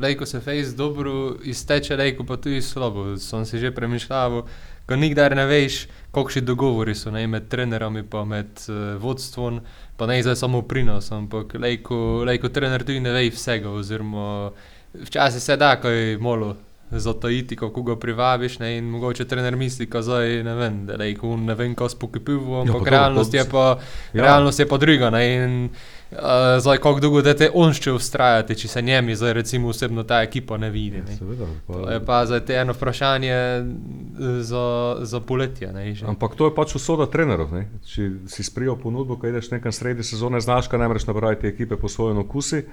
[0.00, 3.16] lejko se fejs dobro izteče, lejko pa tudi slabo.
[3.16, 4.42] Sem si že premišljal,
[4.86, 9.60] ko nikdar ne veš, kakšni dogovori so ne, med trenerami pa med uh, vodstvom,
[9.96, 14.50] pa ne zdaj samo prinos, ampak lejko, lejko trener tudi ne ve vsega, oziroma
[14.96, 16.56] včasih se da, ko je molo
[16.90, 21.30] zatajiti, kako ga privabiš, ne, in mogoče trener misli, ko zdaj ne vem, da lejko
[21.30, 23.78] on ne vem, ko spokipivo, Ja, pa ampak realnost to- je pa,
[24.12, 24.22] Ja.
[24.22, 25.70] realnost je pa druga, ne, in
[26.10, 26.18] Uh,
[26.60, 30.56] zdaj, kako dolgo te on še ustrajati, če se njemi, zdaj recimo osebno ta ekipa
[30.58, 31.04] ne vidi.
[31.06, 31.14] Ne?
[31.14, 34.64] Seveda, To pa, je pa zdaj eno vprašanje eh, za,
[35.06, 35.70] za poletje.
[35.72, 36.08] Ne, že.
[36.10, 37.54] ampak to je pač usoda trenerov.
[37.54, 37.68] Ne?
[37.86, 41.78] Če si sprijel ponudbo, ko ideš nekam sredi sezone, znaš, kaj ne moreš napraviti ekipe
[41.78, 42.64] po svojem okusi.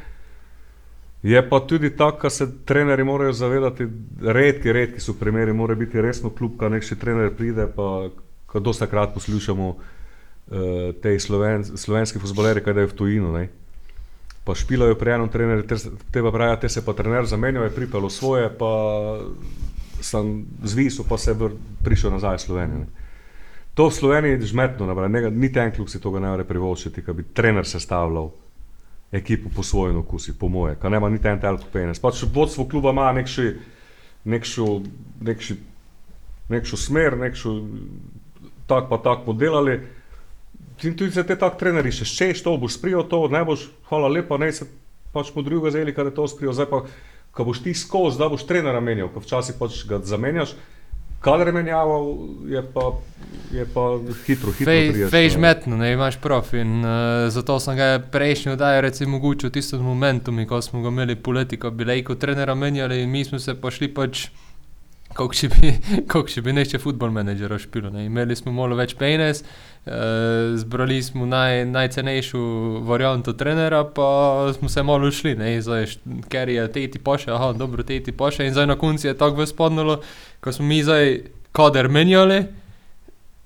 [1.21, 3.85] Je pa tudi tako, da se trenerji morajo zavedati,
[4.21, 8.09] redki, redki so primeri, mora biti resno klub, kaj nek še trener pride, pa
[8.49, 9.75] ko dosta krat poslušamo
[10.47, 13.31] uh, te sloven, slovenski futboleri, kaj da je v tujinu.
[13.33, 13.47] Ne?
[14.47, 15.79] Pa špilajo pri enem trenerju, te,
[16.11, 18.71] te pa pravijo, te se pa trener zamenjal, je pripelo svoje, pa
[20.01, 21.51] sem zvisel, pa se je
[21.83, 22.79] prišel nazaj v Slovenijo.
[22.85, 23.07] Ne?
[23.77, 27.13] To v Sloveniji je žmetno, ne, niti en klub si tega ne more privoščiti, da
[27.13, 28.31] bi trener sestavljal
[29.11, 31.99] ekipo po svojem okusu, po moje, kar nema niti en telko penes.
[32.01, 33.51] Pač vodstvo kluba ima nekši,
[34.25, 34.65] nekšo,
[35.21, 35.57] nekši,
[36.49, 37.53] nekšo smer, nekšo
[38.67, 39.79] tak pa tak podelali.
[40.83, 44.11] In tudi za te tak trenerji še češ, to boš sprijel, to ne boš, hvala
[44.13, 44.67] lepa, ne se
[45.13, 46.83] pač po drugo zeli, kad je to sprijel, zdaj pa,
[47.33, 50.53] ko boš ti skozi, da boš trenera menjal, ko včasih pač ga zamenjaš,
[51.21, 52.11] kadar menjaval,
[52.45, 52.85] je pa,
[53.51, 53.85] je pa
[54.27, 54.69] hitro, hitro.
[54.69, 56.53] Fej, prideš fejž na- metno, ne imaš prof.
[56.53, 60.93] In uh, zato sem ga prejšnji oddaj recimo mogoče v tistem momentu, ko smo ga
[60.93, 64.27] imeli poleti, ko bi lejko trenera menjali in mi smo se pošli pač,
[65.17, 65.71] kako če bi,
[66.11, 67.89] koliko če bi nešče futbol menedžera špilo.
[67.93, 68.05] Ne.
[68.07, 72.41] Imeli smo malo več penes, uh, zbrali smo naj, najcenejšo
[72.87, 74.09] varianto trenera, pa
[74.57, 75.89] smo se malo šli, ne, zdaj,
[76.31, 79.99] ker je teti poše, aha, dobro, teti poše in zdaj na koncu je tako vzpodnilo,
[80.43, 81.19] ko smo mi zdaj
[81.57, 82.43] kader menjali,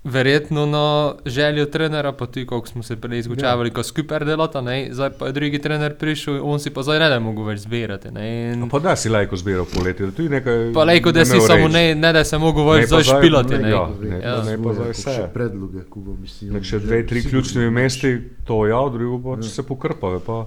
[0.03, 0.85] verjetno na
[1.25, 3.73] željo trenera, pa tudi koliko smo se prej izgučavali, ja.
[3.73, 7.09] ko skupaj delata, ne, zdaj pa je drugi trener prišel, on si pa zdaj ne
[7.09, 10.29] da mogo več zbirati, ne, No, in Pa da si lajko zbiral poleti, da tudi
[10.29, 10.73] nekaj.
[10.73, 13.49] pa lejko, da si imel samo ne, ne da se mogo Ne več zdaj špilati,
[13.49, 13.69] ne, ne.
[13.69, 13.89] ja.
[14.01, 14.35] ne, Ja.
[14.35, 15.11] pa- ne pa zdaj vse.
[15.11, 16.17] Še predloge, ko bo.
[16.43, 19.51] Nek še dve, tri ključni mesti, to ja, drugo pa če Ja.
[19.51, 20.19] se pokrpave.
[20.21, 20.45] Pa.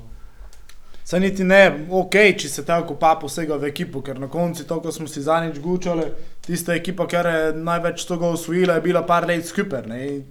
[1.04, 4.80] Saj niti ne, ok, če se tako pa posega v ekipo, ker na koncu to,
[4.80, 6.06] ko smo si zadnjič gučali,
[6.46, 9.84] tista ekipa, ki je največ tega osvojila, je bila par let skupaj.
[9.84, 10.24] in-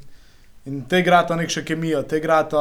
[0.65, 2.59] In te igrata nek še kemijo, te igrata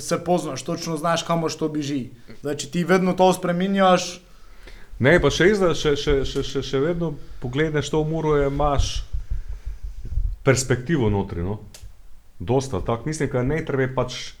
[0.00, 2.10] se poznaš, točno znaš, kam to beži.
[2.42, 4.20] Zdaj, če ti vedno to spreminjaš,
[5.00, 9.04] Ne, pa še izda, še, še, še, še, še vedno pogledaj to umuro, je imaš
[10.44, 11.40] perspektivo notri.
[11.40, 11.60] No?
[12.38, 14.34] Dosta, tako mislim, da ne treba pač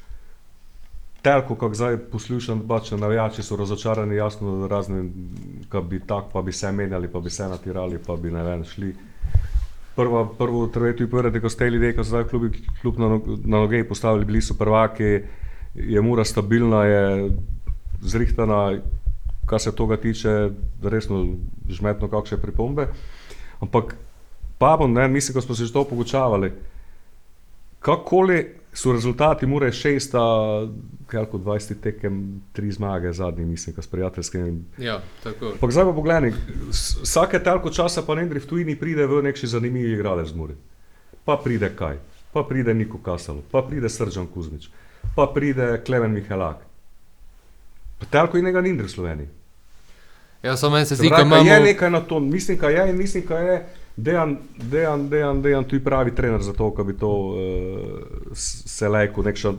[1.22, 5.04] telko, kako zdaj poslušam, pač navijači so razočarani, jasno, razne,
[5.70, 8.64] ki bi tako, pa bi se menjali, pa bi se natirali, pa bi ne vem,
[8.64, 8.94] šli.
[9.96, 12.50] Prva, prvo tretje povedati, ko ste ljudje, ko so zdaj klubi,
[12.82, 15.20] klub na, nog- na noge postavili, bili so prvaki,
[15.74, 17.30] je mura stabilna, je
[18.00, 18.78] zrihtana,
[19.46, 20.50] kar se tega tiče,
[20.82, 21.26] resno
[21.68, 22.88] žmetno kakšne pripombe.
[23.60, 23.96] Ampak,
[24.58, 26.52] pa bom, ne, mislim, ko smo se že to pogučavali,
[27.80, 30.18] kakoli so rezultati, mora je šesta,
[31.06, 35.70] kako 20 tekem, tri zmage, zadnji, mislim, s prijateljskimi Ja, tako.
[35.70, 36.32] Zdaj pa pogledaj,
[37.02, 40.54] vsake toliko časa pa Nendri v tujini pride v neki zanimiv igralec z Muri.
[41.24, 41.98] Pa pride kaj,
[42.32, 44.70] pa pride Niko Kasalo, pa pride Sržan Kuzmič,
[45.16, 46.56] pa pride Klemen Mihalak.
[47.98, 49.28] Pa toliko inega Nendri v Sloveniji.
[50.42, 51.44] Ja, samo meni se zdi, da imamo...
[51.44, 53.66] je nekaj na to, mislim, da je in mislim, da je
[54.02, 54.36] dejan,
[54.70, 57.36] dejan, dejan, dejan tudi pravi trener za to, da bi to uh,
[58.34, 59.52] se lajko nekša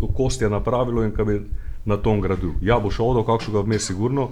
[0.00, 1.40] okostje napravilo in da bi
[1.84, 2.50] na tom gradil.
[2.62, 4.30] Ja, bo šel do kakšnega vmes sigurno,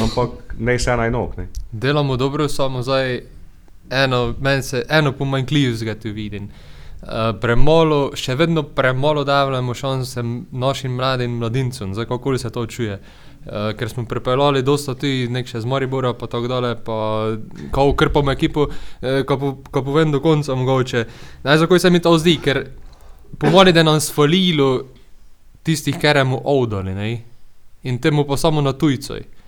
[0.00, 1.36] ampak ne vse na enok.
[1.36, 1.48] Ne.
[1.72, 3.20] Delamo dobro, samo zdaj
[3.90, 6.48] eno, se eno pomanjkljivost ga tu vidim.
[7.02, 7.08] Uh,
[7.40, 12.94] premalo, še vedno premalo dajemo šanse našim mladim mladincem, zdaj kako se to čuje.
[12.94, 13.31] Uh,
[13.78, 16.96] ker smo pripeljali dosta tudi nek še z Maribora, pa tako dalje, pa
[17.74, 21.04] ko ukrpamo ekipo, uh, ko, po, ko povem do konca mogoče.
[21.42, 22.64] Naj zakaj se mi to zdi, ker
[23.38, 24.86] pomeni, da nam svalilo
[25.62, 27.12] tistih, ker mu ovdali, ne?
[27.82, 29.41] In temu pa samo na tujcoj.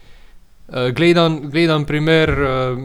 [0.68, 2.78] Uh, gledam, gledam primer, uh,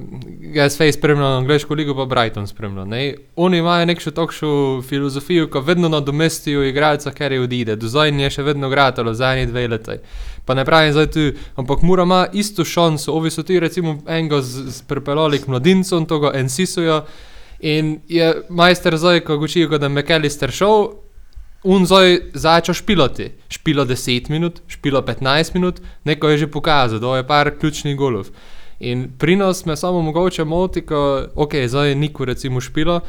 [0.54, 2.90] jaz fej spremljam angliško ligo, pa Brighton spremljam.
[2.90, 3.14] Ne?
[3.36, 7.76] Oni imajo nekšo takšno filozofijo, ko vedno nadomestijo igralca, ker je odide.
[7.76, 9.96] Do zdaj je še vedno gratalo, zadnji dve leti.
[10.46, 13.14] Pa ne pravim zdaj tu, ampak mora ima isto šanso.
[13.14, 13.96] Ovi so ti recimo
[14.42, 17.06] z- pripeljali k mladincem, to ga ensisujo.
[17.60, 20.90] In je majster zdaj, ko učijo, da je McAllister šel,
[21.64, 23.32] Un zdaj začel špilati.
[23.50, 28.30] Špilo 10 minut, špilo 15 minut, neko je že pokazal, da je par ključnih golov.
[28.80, 33.02] In pri nas me samo mogoče moti, ko ok, zdaj je Niku recimo špilo,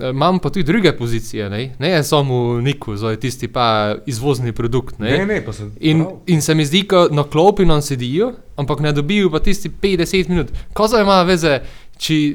[0.00, 4.52] eh, imam pa tudi druge pozicije, ne, ne je samo Niku, zdaj tisti pa izvozni
[4.52, 4.98] produkt.
[4.98, 5.18] Ne?
[5.18, 5.70] Ne, ne, pa se.
[5.80, 6.16] In, prav.
[6.26, 10.28] in se mi zdi, da na klopi nam sedijo, ampak ne dobijo pa tisti 50
[10.28, 10.52] minut.
[10.72, 11.60] Ko zdaj ima veze,
[11.98, 12.34] če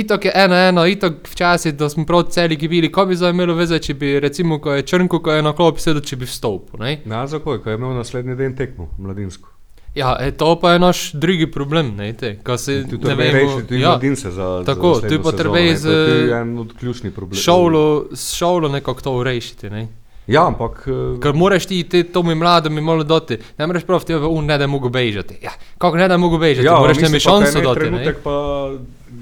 [0.00, 3.54] itok je ena, ena, itok včasih, da smo prav celi gibili, ko bi zdaj imelo
[3.54, 6.80] veze, če bi recimo, ko je črnko, ko je na klopi sedel, če bi vstopil.
[6.80, 6.98] Ne?
[7.04, 9.54] Na zakoj, ko je imel naslednji dan tekmo, mladinsko.
[9.94, 13.22] Ja, e, to pa je naš drugi problem, ne, te, ko se Ti ne treba
[13.22, 14.48] vemo, reči, tudi ja, mladince za.
[14.66, 15.70] Tako, za tu pa treba ne.
[15.72, 17.42] iz, To je tudi eh, en od ključnih problemov.
[17.42, 19.88] šovlo, s šovlo nekako to urešiti, ne.
[20.28, 20.84] Ja, ampak.
[20.86, 24.58] eh, Ker moraš ti te tomu mlademu malo dati, ne moreš prav ti, da ne
[24.58, 25.34] da mogo bežati.
[25.42, 27.90] Ja, kako ne da mogo bežati, ja, moraš mislim mi šanso ne.
[27.90, 28.14] Ne?
[28.24, 28.70] Pa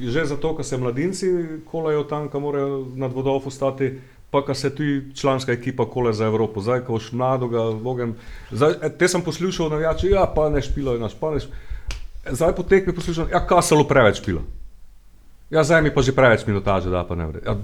[0.00, 1.26] že zato, ker se mladinci
[1.64, 3.98] kolajo tam, kam morajo nad vodov ostati,
[4.30, 6.60] pa ka se tudi članska ekipa kole za Evropo.
[6.60, 8.16] Zdaj, ko už mladoga, logem.
[8.50, 11.56] Zdaj, e, te sem poslušal navijači, ja, pa ne špilo je naš, pa ne špilo.
[12.26, 14.42] Zdaj po tekmi poslušam, ja, kasalo preveč špilo.
[15.50, 17.40] Ja, zdaj mi pa že preveč minutaže, da pa ne vre.
[17.46, 17.54] Ja,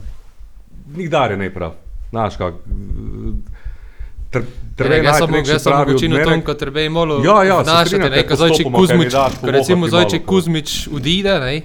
[0.97, 1.75] nikdar je ne prav.
[2.11, 2.55] Znaš, kak.
[4.31, 4.43] Tr,
[4.81, 8.23] Ja, jaz sem jaz sem večino tom, ko treba je malo Ja, ja, strinjam, ne,
[8.23, 11.63] ko postopoma, Kuzmič, ko recimo ko- Kuzmič odide, ne,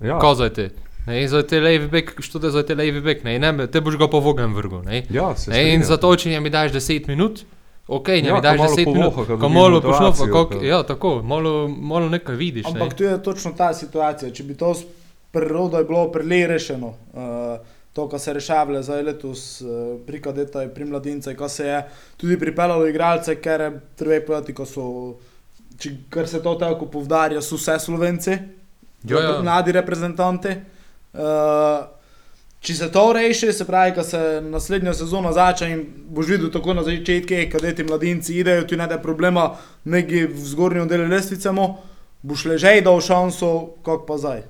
[0.00, 0.18] Ja.
[0.18, 0.70] ko zdaj te,
[1.06, 3.96] ne, zdaj te levi bek, što te zdaj te levi bek, ne, ne, te boš
[3.96, 5.04] ga po vogem vrgel, ne.
[5.10, 7.44] Ja, se Ne, in za to, če njemi daš 10 minut,
[7.88, 11.22] ok, njemi Ja, ko daš malo 10 minut, ko malo pošlo, kako, ko- ja, tako,
[11.24, 12.70] malo, malo nekaj vidiš, ne.
[12.72, 14.30] Ampak tu je točno ta situacija.
[14.30, 14.84] Če bi to s-
[15.32, 16.86] prirodo je bilo prele rešeno.
[17.12, 17.58] Uh,
[17.92, 19.68] to, kar se je rešavalo zdaj letos uh,
[20.06, 21.82] pri kadetaj, pri mladince, ko se je
[22.16, 24.84] tudi pripeljalo igralce, ker je treba povedati, ko so,
[25.78, 28.36] če, kar se to tako povdarja, so vse slovenci,
[29.04, 29.42] Jo, jo.
[29.42, 30.48] mladi reprezentanti.
[31.12, 31.20] Uh,
[32.60, 36.74] če se to reši, se pravi, ko se naslednjo sezono začne in boš videl tako
[36.74, 39.54] na začetku, kad ti mladinci idejo, ti ne da problema,
[39.84, 41.52] nekje v zgornjem delu lestvice,
[42.22, 44.42] boš ležej dal šanso, kot pa zdaj.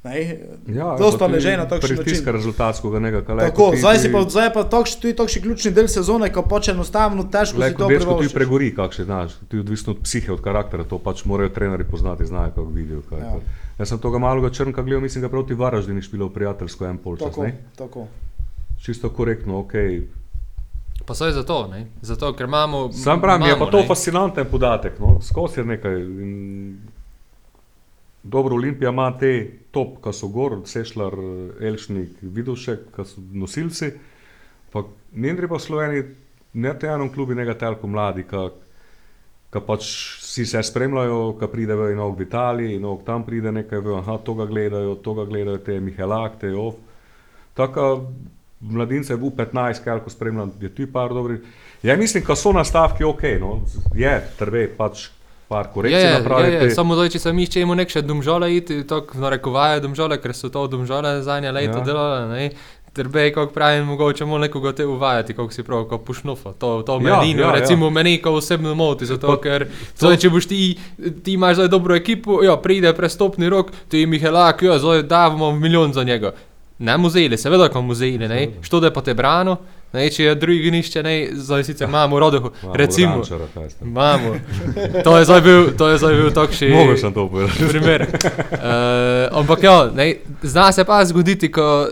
[0.00, 0.40] Ne?
[0.66, 2.36] Ja, Dosta ležej na takšen Pritiska način.
[2.40, 3.50] rezultatskega nekega kalenda.
[3.52, 7.26] Tako, zdaj si pa, zdaj pa takš, tudi takšen ključni del sezone, ko pač enostavno
[7.28, 10.96] težko si to Dečko ti pregori, kakšen znaš, ti odvisno od psihe, od karaktera, to
[10.98, 13.02] pač morajo trenerji poznati, znajo kako vidijo.
[13.10, 13.26] Kaj, Ja.
[13.26, 13.40] ja.
[13.80, 17.42] Jaz sem tega malega črnka gledal, mislim, da proti Varaždini špilal prijateljsko en polčas, Tako,
[17.42, 17.56] ne?
[17.76, 18.06] tako.
[18.80, 19.72] Čisto korektno, ok.
[21.06, 21.86] Pa so je zato, ne?
[22.02, 22.92] zato ker imamo.
[22.92, 23.86] Sam pravim, je imamo, pa to ne.
[23.88, 25.18] fascinanten podatek, no?
[25.22, 26.00] skozi je nekaj.
[26.00, 26.78] In...
[28.22, 31.16] Dobro, Olimpija ima te top, ki so gor, Sešljar,
[31.60, 33.94] Elšnik, Vidovšek, ki so nosilci.
[34.72, 36.04] Pa ne treba v Sloveniji,
[36.52, 38.44] ne te enem klubi, ne telko mladi, ki
[39.50, 39.86] pač
[40.22, 44.34] vsi se spremljajo, ki pridejo in v Italiji, in tam pride nekaj, ve, aha, to
[44.38, 46.78] ga gledajo, to ga gledajo, te Mihelak, te Ov.
[47.58, 48.06] Tako
[48.60, 51.40] mladince v 15, kaj ko spremljam, je tu par dobrih.
[51.82, 55.08] Ja, mislim, da so nastavki ok, no, je, je pač
[55.50, 56.64] par Je, korekcij je, je, napraviti.
[56.64, 60.20] je, samo zdaj, če se mi iščemo nek še domžale iti, tako v narekovaje domžale,
[60.22, 61.78] ker so to domžale zadnje leta Ja.
[61.80, 61.84] ja.
[61.88, 62.44] delale, ne.
[62.92, 66.52] Treba je, kako pravim, mogoče malo nekoga te uvajati, kako si prav, kot pušnofa.
[66.52, 67.52] To, to Ja, meni, ja, ja, ja.
[67.52, 67.90] recimo, ja.
[67.90, 70.78] meni kao osebno moti, zato Pa ker zdaj, če boš ti,
[71.24, 75.52] ti imaš zdaj dobro ekipo, ja, pride prestopni rok, ti je Mihelak, ja, zdaj davamo
[75.52, 76.32] milijon za njega.
[76.78, 79.56] Ne muzejili, seveda, ko muzejili, ne, što da je pa te brano,
[79.92, 83.14] ne, če je drugi nišče, ne, zdaj sicer imamo rodohu, Imamo recimo.
[83.14, 83.84] Rančara, kaj ste.
[83.84, 84.34] Imamo.
[85.04, 87.68] To je zdaj bil, to je zdaj bil takšen Mogoče sem to povedal.
[87.68, 88.06] primer.
[88.10, 91.86] Uh, ampak ja, ne, zna se pa zgoditi, ko,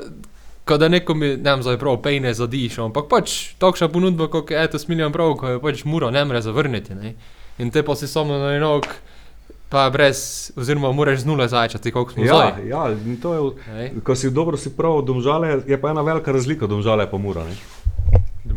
[0.69, 4.61] ko da nekomu, ne vem, zdaj prav pejne zadiš, ampak pač takšna ponudba, kot je
[4.61, 6.95] eto smiljan prav, ko je pač muro ne more zavrniti.
[6.95, 7.15] Ne.
[7.59, 8.85] In te pa si samo na enok,
[9.69, 10.21] pa brez,
[10.55, 12.69] oziroma moraš z nule začeti, koliko smo Ja, zdaj.
[12.69, 13.41] ja, in to je,
[14.01, 17.45] ko si dobro si prav, domžale, je pa ena velika razlika, domžale pa mura.
[17.45, 17.57] Ne?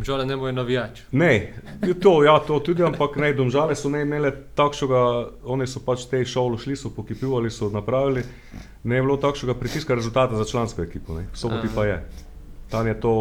[0.01, 0.99] Domžale ne bojo navijač.
[1.11, 1.53] Ne,
[2.01, 5.01] to, ja, to tudi, ampak ne, domžale so ne imele takšnega,
[5.45, 8.23] oni so pač te šolo šli, so pokipivali, so napravili,
[8.81, 11.75] ne je bilo takšnega pritiska rezultata za člansko ekipo, ne, soboti Aha.
[11.75, 12.01] pa je.
[12.73, 13.13] Tam je to,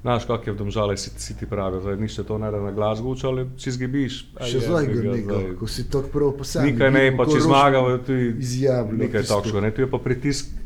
[0.00, 2.72] znaš, kak je v domžale, si, si ti pravi, zdaj nišče to ne da na
[2.72, 4.20] glas guča, ali če zgibiš.
[4.40, 6.80] Še zdaj ga nekaj, ko si tako prav posameznik.
[6.80, 10.62] Nekaj ne, pa če zmagajo, tu je nekaj takšnega, ne, tu je pa pritisk.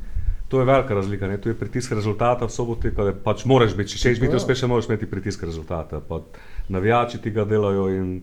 [0.50, 1.38] To je velika razlika, ne?
[1.38, 4.36] tu je pritisk rezultata v soboti, ko je pač moraš biti, če hočeš biti Ja.
[4.36, 6.00] uspešen, moraš imeti pritisk rezultata.
[6.00, 6.20] Pa
[6.68, 8.22] navijači ti ga delajo in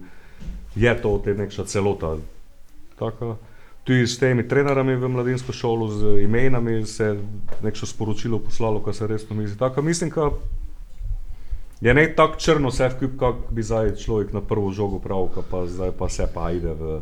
[0.76, 2.18] je to te nekša celota.
[3.00, 3.38] Tako,
[3.84, 7.20] tudi s temi trenerami v mladinsko šolo, z imenami se je
[7.64, 9.58] nekšo sporočilo poslalo, ko se resno misli.
[9.58, 10.30] Tako mislim, da
[11.82, 15.64] je ne tako črno vse vkup, kako bi zdaj človek na prvo žogo pravil, pa
[15.66, 17.00] zdaj pa se pa ide v,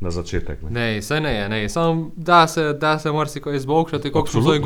[0.00, 0.62] na začetek.
[0.62, 0.70] Ne?
[0.70, 1.68] Ne, se ne ne.
[1.68, 4.58] Samo da se, da se marsikaj izboljšati, kako smo zdaj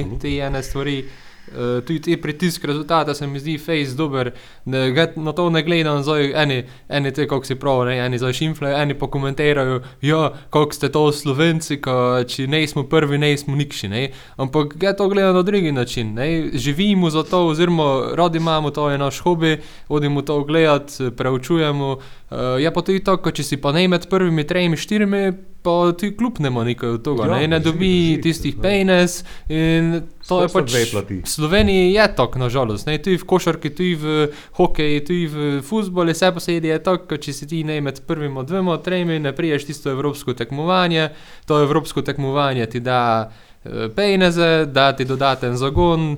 [0.00, 0.18] absolutno.
[0.18, 1.08] te ene stvari.
[1.48, 4.30] Uh, tudi ti pritisk rezultata se mi zdi face dober,
[4.64, 8.18] ne, ga- na to ne gledam zdaj, eni, eni te, kako si prav, ne, eni
[8.18, 13.18] zdaj šimflajo, eni pa komentirajo, ja, kako ste to slovenci, ko če ne smo prvi,
[13.18, 14.08] ne smo nikši, ne.
[14.36, 16.50] Ampak ga to gledam na drugi način, ne.
[16.54, 21.96] Živimo za to, oziroma radi imamo, to je naš hobi, odimo to gledati, preučujemo.
[22.30, 26.16] Uh, je pa tudi tako, če si pa ne med prvimi tremi, štirimi, pa ti
[26.16, 28.62] kljub nema nekaj od tega, Ja, ne, ne dobi tistih ja.
[28.62, 31.20] pejnes in to je pač dve plati.
[31.22, 34.26] v Sloveniji je tako, nažalost, ne, tudi v košarki, tudi v
[34.58, 38.76] hokeju, tudi v futbolu, vse posedi je tako, če si ti ne med prvima dvema,
[38.82, 41.08] tremi, ne priješ tisto evropsko tekmovanje,
[41.46, 43.30] to evropsko tekmovanje ti da
[43.64, 46.16] eh, pejneze, da ti dodaten zagon,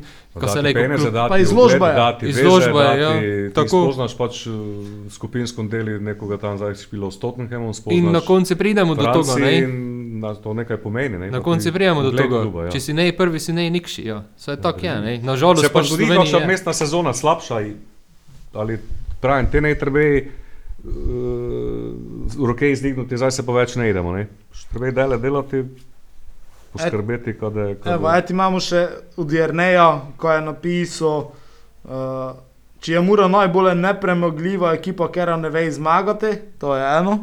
[0.48, 1.94] se leko klub- Pa izložba je.
[1.94, 3.08] Dati Izložba je, veže, ja.
[3.10, 3.82] dati, Tako.
[3.84, 8.56] Spoznaš pač eh, v skupinskem delu nekoga tam zdaj špilo s Tottenhamom, In na koncu
[8.56, 10.34] pridemo do tega, Franciji ne?
[10.34, 11.18] to nekaj pomeni.
[11.18, 11.30] Ne?
[11.30, 12.42] Na koncu ti prijemo do tega.
[12.42, 12.70] kluba, ja.
[12.70, 14.06] Če si ne prvi, si ne nikši.
[14.06, 14.24] Ja.
[14.36, 15.00] Vse tako je.
[15.00, 15.18] Ne?
[15.18, 16.46] Nažalost, Se pa pač zgodi, je.
[16.46, 17.60] mestna sezona slabša,
[18.54, 18.78] ali
[19.20, 20.24] pravim, te ne treba uh,
[22.40, 24.12] roke izdignuti, zdaj se pa več ne idemo.
[24.12, 24.26] Ne?
[24.70, 25.62] Treba je dele delati,
[26.74, 28.82] poskrbeti, kada, Evo, kada, eti imamo še
[29.16, 31.30] od Jerneja, ko je napisal,
[31.84, 32.32] uh,
[32.82, 37.16] če je Mura najbolj nepremagljiva ekipa, ker ne ve zmagati, to je eno.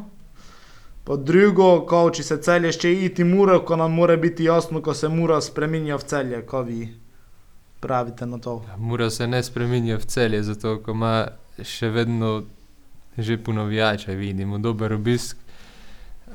[1.04, 4.94] Pa drugo, ko če se celje še iti Mura, ko nam mora biti jasno, ko
[4.96, 6.88] se Mura spreminja v celje, ko vi
[7.82, 8.62] pravite na to.
[8.78, 11.16] Mora se ne spremenja v celje, zato ko ima
[11.62, 12.42] še vedno
[13.18, 15.38] že ponovjače, vidimo dober obisk.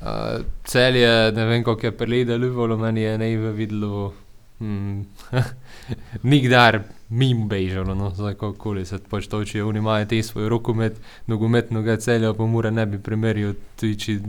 [0.02, 4.12] Uh, cel je, ne vem, kako je preleda ljubilo, meni je najve videlo,
[4.58, 5.06] hmm,
[6.32, 12.34] nikdar mimo bežalo, no, kako se pač toči, oni imajo te svoj rokomet, nogometnega celja,
[12.34, 14.20] pa mora ne bi primerjal, tiči,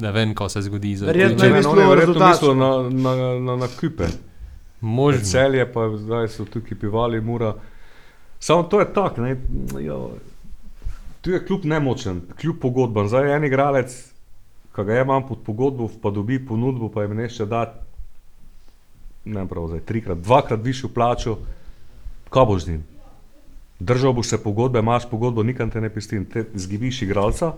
[0.00, 0.94] ne vem, ko se zgodi.
[1.00, 2.28] Verjetno je Ne, mislil on je verjetno rezultat.
[2.28, 4.06] mislil na, na, na, na kupe.
[4.80, 5.24] Možno.
[5.24, 7.54] Celje pa zdaj so tukaj pivali, mura.
[8.40, 9.36] Samo to je tako, ne.
[9.80, 10.10] Jo.
[11.20, 13.08] Tu je kljub nemočen, kljub pogodbam.
[13.08, 14.12] Zdaj je en igralec,
[14.74, 17.78] ki ga imam pod pogodbo, pa dobi ponudbo, pa jim neče dati,
[19.24, 21.38] ne vem prav, zdaj trikrat, dvakrat višjo plačo,
[22.30, 22.84] kaj boš z njim?
[23.80, 27.52] Držal boš se pogodbe, imaš pogodbo, nikam te ne pistim, te zgibiš igralca,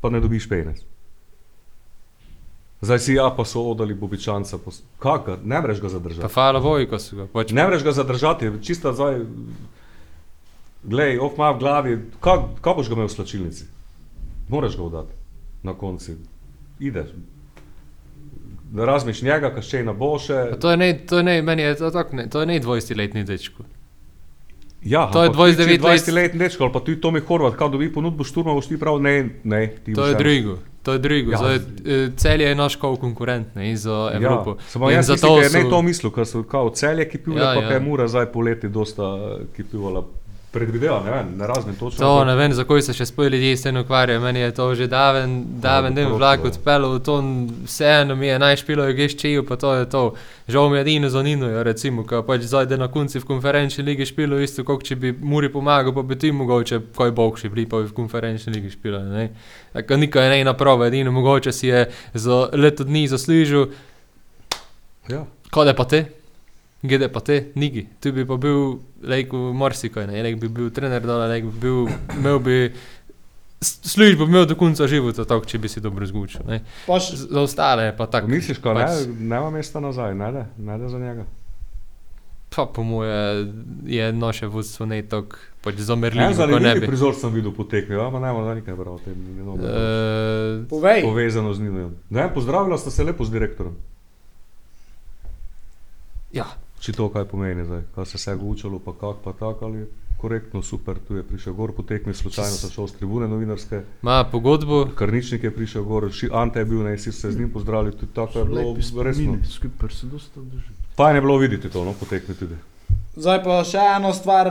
[0.00, 0.84] pa ne dobiš penez.
[2.80, 6.22] Zdaj si ja, pa so odali Bobičanca, pos- ga- ne moreš ga zadržati.
[6.22, 7.26] Pa hvala Vojko so ga.
[7.26, 9.18] Pač, Ne moreš ga zadržati, čisto zdaj.
[10.84, 13.64] Glej, of ima v glavi, kaj, kaj boš ga imel v slačilnici?
[14.48, 15.12] Moraš ga oddati
[15.62, 16.12] na koncu.
[16.80, 17.08] Ideš.
[18.72, 20.46] Da razmiš njega, kaj še na boše.
[20.50, 22.60] Pa to je ne, to je ne, meni je to tako, ne, to je ne
[22.60, 23.64] 20-letni dečko.
[24.82, 26.00] Ja, to je ampak ti, če 29 let.
[26.00, 29.00] 20 let dečko, ali pa tudi Tomi Horvat, kaj dobi ponudbo šturma, boš ti prav,
[29.02, 29.62] ne, ne,
[29.94, 30.58] To je drugo.
[30.82, 31.32] To je drugo.
[31.32, 31.40] Ja.
[31.52, 32.10] Ja.
[32.16, 34.50] Celje je naš kao konkurent ne, za Evropo.
[34.50, 37.18] Ja, samo jaz zato mislim, je ne so- to mislil, ker so kao celje, ki
[37.18, 37.72] pivale, Ja, pa ja.
[37.72, 40.04] je mura zdaj poleti dosta eh, ki pivala.
[40.52, 41.98] Predvideva, ne vem, ne razumem točno.
[41.98, 44.20] To ne vem, zakaj se še spoj ljudje s tem ukvarjajo.
[44.20, 46.48] Meni je to že daven, daven den dobro, vlak ja.
[46.48, 47.16] odpeljal, to
[47.64, 50.02] vseeno mi je najšpilo, je geščejo, pa to je to.
[50.48, 54.06] Žal mi je edino za Nino, recimo, ko pač zajde na konci v konferenčni ligi
[54.08, 57.82] špilo, isto kot če bi Muri pomagal, pa bi ti mogoče kaj boljši bili, pa
[57.82, 59.02] bi v konferenčni ligi špilo.
[59.04, 59.28] ne.
[59.72, 61.84] Tako nikaj je ne naprava, edino mogoče si je
[62.14, 63.68] za leto dni zaslužil,
[65.08, 65.24] Ja.
[65.50, 66.04] Kode pa te?
[66.80, 67.52] Gede pa te?
[67.54, 67.86] Nigi.
[67.98, 71.78] Tu bi pa bil, lejko, marsikaj, ne, lejko bi bil trener dole, lejko bi bil,
[72.14, 72.58] imel bi
[73.60, 76.60] službo imel do konca života, tako, če bi si dobro zgučil, ne.
[76.86, 78.28] Pa še- Z- Za ostale je pa tako.
[78.28, 81.26] Misliš, da pač- ne, nema mesta nazaj, ne, da, ne da za njega.
[82.48, 83.50] Pa po moje
[83.84, 86.86] je naše vodstvo ne tako, pač En zamerljivo, ko ne bi.
[86.86, 91.02] prizor sem videl po tekmi, ja, ne morem nikaj bral o tem, Uh, Povej.
[91.02, 91.74] povezano z njim.
[92.08, 93.74] Ne, pozdravila sta se lepo z direktorom.
[96.30, 96.44] ja,
[96.80, 99.86] Če to kaj pomeni zdaj, kaj se vse učilo, pa kak, pa tako ali
[100.18, 104.24] korektno, super, tu je prišel gor po tekmi, slučajno sem šel z tribune novinarske, ima
[104.24, 107.94] pogodbo, Karničnik je prišel gor, ši, Ante je bil, ne, si se z njim pozdravili,
[107.96, 109.36] tudi tako je bilo resno.
[109.50, 110.74] skupaj se dosta drži.
[110.96, 112.58] Fajn je bilo videti to, no, po tekmi tudi.
[113.18, 114.50] Zdaj pa še eno stvar,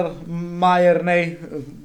[0.60, 1.38] Majer, ne,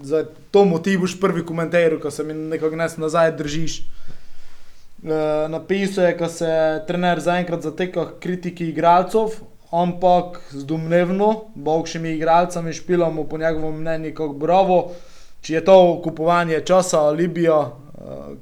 [0.02, 3.78] zdaj to motiv boš prvi komentar, ko se mi nekako nes nazaj držiš.
[3.78, 5.18] E,
[5.50, 6.50] napisal je, da se
[6.86, 9.38] trener zaenkrat zateka kritiki igralcev,
[9.72, 14.92] ampak z domnevno, boljšimi igralcami špilamo po njegovem mnenju kot bravo.
[15.40, 17.76] Če je to kupovanje časa, Libijo,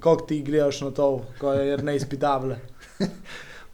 [0.00, 1.06] kako ti gledaš na to,
[1.38, 2.58] ko je ne izpitavle.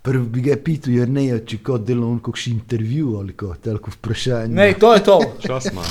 [0.02, 3.90] Prvi bi ga pital, jer ne, če kot delo on kakšen intervju ali kot tako
[3.90, 4.54] vprašanje.
[4.54, 5.16] Ne, to je to.
[5.40, 5.82] Čas ima.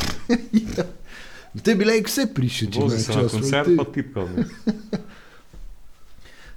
[1.63, 4.29] Te bi lahko vse prišel, če imaš se na koncert, Te- pa tipkal.
[4.31, 4.45] ne.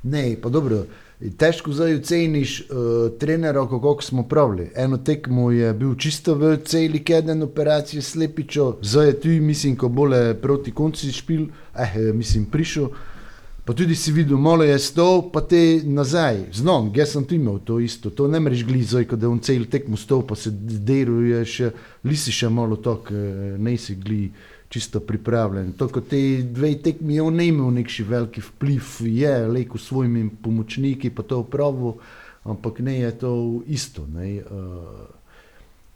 [0.02, 0.84] Ne, pa dobro.
[1.18, 2.76] Težko zdaj oceniš uh,
[3.18, 4.70] trenera, kako smo pravili.
[4.76, 9.88] Eno tekmo je bil čisto v celi keden operacije slepičo, zdaj je tu, mislim, ko
[9.88, 12.88] bole proti konci špil, eh, mislim, prišel.
[13.64, 17.58] Pa tudi si videl, malo je stol, pa te nazaj, znam, jaz sem tu imel
[17.64, 21.58] to isto, to ne mreš glizoj, ko da on cel tekmo stol, pa se deruješ,
[22.04, 24.30] lisi še malo tok, eh, ne si gli
[24.68, 25.72] čisto pripravljen.
[25.80, 30.28] To, kot te dve tekmi, on ne imel nekši veliki vpliv, je leko s svojimi
[30.42, 31.96] pomočniki, pa to upravo,
[32.44, 33.32] ampak ne je to
[33.66, 34.06] isto.
[34.06, 35.08] Ne, uh,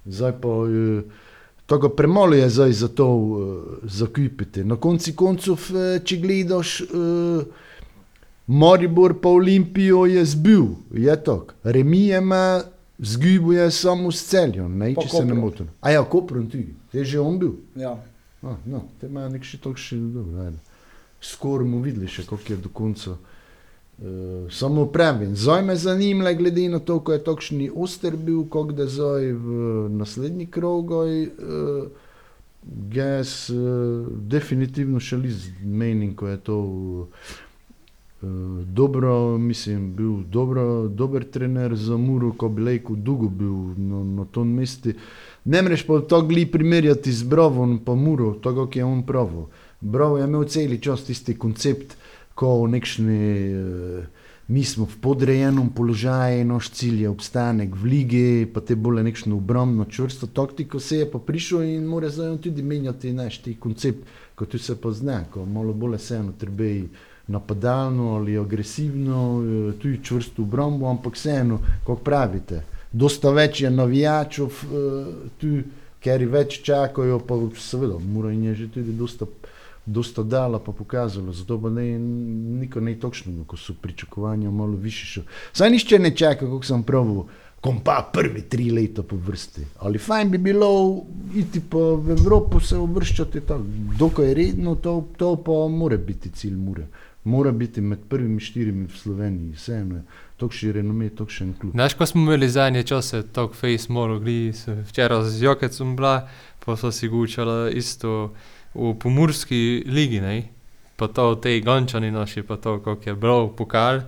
[0.06, 1.28] zdaj pa, uh,
[1.66, 4.64] Tako premalo je zdaj za to uh, zakupiti.
[4.64, 7.44] Na koncu koncev, eh, če gledaš, uh,
[8.46, 11.54] Maribor pa Olimpijo je zbil, je tako.
[11.64, 12.62] Remije ima,
[12.98, 15.70] zgubuje samo s celjem, ne, če se ne motim.
[15.80, 17.54] A ja, Koprom tudi, je že on bil.
[17.76, 17.96] Ja.
[18.42, 20.48] A, no, te imajo nek še toliko še dobro.
[21.22, 23.14] Skoraj mu videli še, kako je do konca.
[24.02, 28.74] Uh, samo pravim, zdaj me zanima, glede na to, ko je takšni oster bil, kako
[28.74, 29.60] da zdaj v
[29.94, 31.28] naslednji krogoj.
[31.38, 32.08] Uh,
[32.94, 37.40] Jaz uh, definitivno še liz menim, ko je to uh,
[38.70, 44.26] dobro, mislim, bil dobro, dober trener za Muro, ko bi lejko dolgo bil na, na
[44.30, 44.94] tom mestu.
[45.44, 49.48] Ne moreš pa to gli primerjati z Brovom pa Muro, to, kako je on pravo.
[49.80, 51.96] Bravo je imel cel čas tisti koncept,
[52.34, 54.04] ko nekšni uh,
[54.48, 59.36] mi smo v podrejenem položaju, naš cilj je obstanek v lige, pa te bolj nekšno
[59.36, 64.04] obrambno čvrsto taktiko se je pa prišel in mora zdaj tudi menjati naš ti koncept,
[64.34, 66.84] kot tu se pozna, ko malo bolj vseeno treba je
[67.26, 74.48] napadalno ali agresivno, eh, tudi čvrsto obrambo, ampak vseeno, kot pravite, dosta več je navijačev
[74.48, 75.54] eh, tu,
[76.02, 79.26] ker več čakajo, pa seveda, mora in je že tudi dosta
[79.86, 85.06] dosta dala pa pokazalo, zato pa ne, niko ne točno, ko so pričakovanja malo više
[85.06, 85.22] še.
[85.52, 87.24] Saj nišče ne čaka, kako sem pravil,
[87.60, 89.66] kom pa prvi tri leta po vrsti.
[89.78, 91.02] Ali fajn bi bilo
[91.34, 93.64] iti v Evropo se uvrščati tako,
[93.98, 96.86] dokaj redno, to, to pa mora biti cilj mure.
[97.24, 100.02] Mora biti med prvimi štirimi v Sloveniji, vseeno je.
[100.42, 101.76] Tok še renome, tok še en klub.
[101.76, 106.16] Znaš, ko smo imeli zadnje čase, tok face moro, gli, včeraj z Jokecom bila,
[106.64, 108.32] pa so si gučala isto
[108.74, 110.40] v Pomorski ligi, ne?
[111.02, 114.06] pa to v tej Gončani noši, pa to, kako je bilo pokal.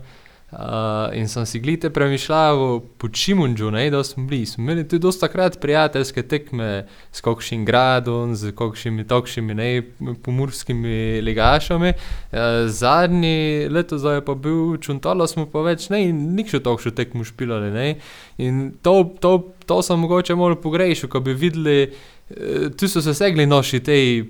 [0.55, 4.47] Uh, in sem si glite premišljal po Čimunžu, da smo bili.
[4.47, 9.83] Smo imeli tudi dosta krat prijateljske tekme s kakšnim gradom, z kakšnimi tokšimi, ne
[10.23, 11.93] pomorskimi ligašami.
[11.93, 17.71] Uh, zadnji leto zdaj pa bil čuntalo, smo pa več ne, nikšo tokšo tekmo špilali.
[17.75, 17.95] Ne?
[18.39, 23.15] In to, to, to sem mogoče malo pogrešil, ko bi videli, uh, tu so se
[23.15, 24.23] segli noši tej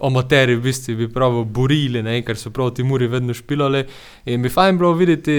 [0.00, 3.84] amateri v bistvu bi pravi borili, ne, ker so proti Muri vedno špilali.
[4.26, 5.38] In bi fajn bilo videti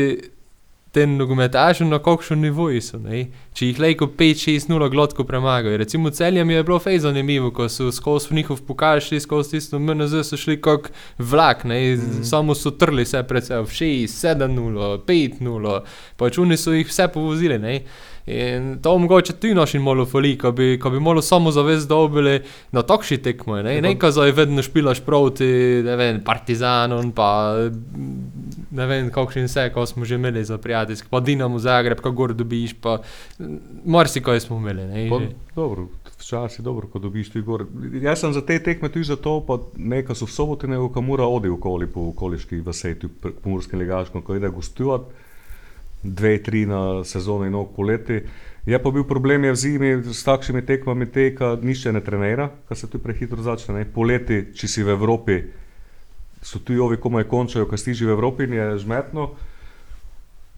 [0.91, 2.97] te nogometaše na kakšnem nivoju so.
[2.97, 3.27] Ne.
[3.53, 5.77] Če jih lejko 5-6-0 glotko premagajo.
[5.77, 9.79] Recimo celje mi je bilo fej zanimivo, ko so skozi njihov pokal šli skozi tisto
[9.79, 12.23] MNZ, so šli kot vlak, ne, mm.
[12.25, 15.79] samo so trli vse pred sebe, 6-7-0, 5-0,
[16.17, 17.59] pač oni so jih vse povozili.
[17.61, 17.81] Ne.
[18.29, 22.41] In to mogoče tudi našim malo fali, ko bi, ko bi malo samo zavest dobili
[22.71, 23.55] na takšni tekmo.
[23.65, 25.47] Ne, ne ko zdaj vedno špilaš proti,
[25.85, 27.29] ne vem, Partizanom, pa
[28.71, 32.33] ne vem, kakšen vse, ko smo že imeli za prijateljske, pa Dinamo Zagreb, ko gor
[32.37, 32.99] dobiš, pa
[33.85, 34.85] marsikaj smo imeli.
[34.85, 35.19] Ne, Pa,
[35.55, 35.87] dobro,
[36.19, 37.65] včasih je dobro, ko dobiš tu gor.
[38.01, 41.25] Jaz sem za te tekme tudi zato, pa nekaj so v soboto, ne v kamura
[41.25, 45.09] odi okoli po okoliški vasi, v Pomorskem legaškem, ko ide gostovat
[46.03, 48.21] dve, tri na sezono in ok poleti.
[48.65, 52.49] Je pa bil problem je v zimi s takšnimi tekmami, te, ki nišče ne trenira,
[52.67, 53.79] ker se tu prehitro začne.
[53.79, 53.85] Ne.
[53.85, 55.39] Poleti, če si v Evropi,
[56.41, 59.31] so tu ovi komaj končajo, ker si že v Evropi in je žmetno.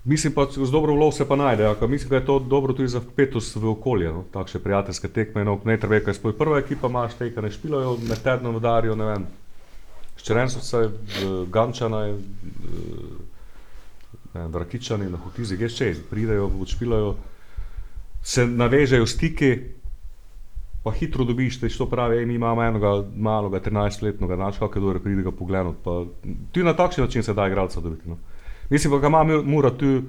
[0.03, 2.89] Mislim pa, z dobro vlov se pa najde, ampak mislim, da je to dobro tudi
[2.89, 6.89] za vpetost v okolje, no, takšne prijateljske tekme, no, ne treba, kaj spoj prva ekipa
[6.89, 9.27] imaš, te, ki ne špilajo, med tednom udarijo, ne vem,
[10.17, 10.89] Ščerensovce,
[11.53, 12.01] Gančana,
[14.33, 17.15] Vrakičani, na Hotizi, Gešče, pridejo, odšpilajo,
[18.23, 19.57] se navežejo stiki,
[20.83, 24.81] pa hitro dobiš, da to pravi, ej, mi imamo enega malega, 13-letnega, znaš, kako je
[24.81, 25.77] dobro, pride ga pogledati.
[26.51, 28.09] Tudi na takšen način se da igralca dobiti.
[28.09, 28.17] No.
[28.69, 30.01] Mislim pa, da ima mora tu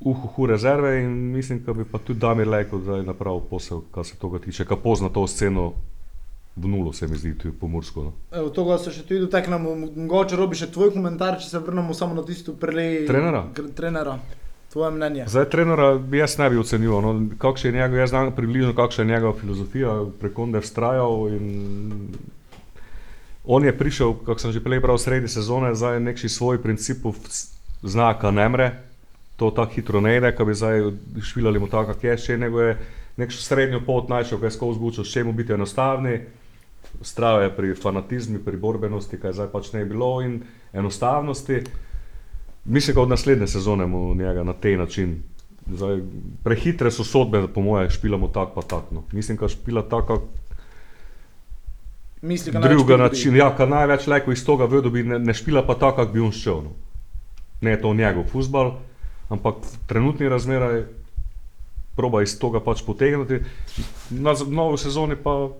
[0.00, 4.16] uhuhu rezerve in mislim, da bi pa tudi Damir Leko zdaj napravil posel, kar se
[4.16, 5.72] toga tiče, ka pozna to sceno
[6.56, 8.02] v nulo, se mi zdi, tu pomorsko.
[8.02, 8.12] No.
[8.30, 12.14] Evo, toga se še tudi dotaknemo, mogoče robi še tvoj komentar, če se vrnemo samo
[12.14, 13.48] na tisto prelej Trenera?
[13.74, 14.18] trenera.
[14.74, 15.26] Tvoje mnenje.
[15.30, 19.04] Zdaj, trenera bi jaz ne bi ocenil, no, kakšen je njegov, jaz znam približno, kakšna
[19.04, 21.50] je njegova filozofija, preko onde je vztrajal in
[23.44, 27.18] on je prišel, kako sem že prej prav, sredi sezone, zdaj nekši svoj principov
[27.82, 28.70] znaka ne mre,
[29.36, 30.90] to tako hitro ne ide, ko bi zdaj
[31.22, 32.78] švilali mu tako, kak je še, nego je
[33.16, 36.18] nekšo srednjo pot našel, kaj je skozi zgučil, s čemu biti enostavni,
[37.02, 40.42] Strava je pri fanatizmu, pri borbenosti, kaj zdaj pač ne je bilo in
[40.72, 41.62] enostavnosti.
[42.64, 45.22] Mislim, da od naslednje sezone mu njega na tej način.
[45.72, 46.00] Zdaj,
[46.44, 48.94] prehitre so sodbe, po moje, špilamo tako, pa tako.
[48.94, 49.02] No.
[49.12, 50.22] Mislim, da špila tako,
[52.24, 53.16] Misli, ga največ drugega pridobi.
[53.16, 53.36] načina.
[53.36, 56.20] Ja, kar največ lajko iz tega ve, dobi, ne, ne špila pa tako, kako bi
[56.20, 56.62] on šel.
[56.64, 56.72] No.
[57.60, 58.72] Ne je to njegov futbal,
[59.28, 59.54] ampak
[59.86, 60.84] trenutni razmeraj
[61.96, 63.40] proba iz tega pač potegniti.
[64.10, 65.50] Na novi sezoni pa,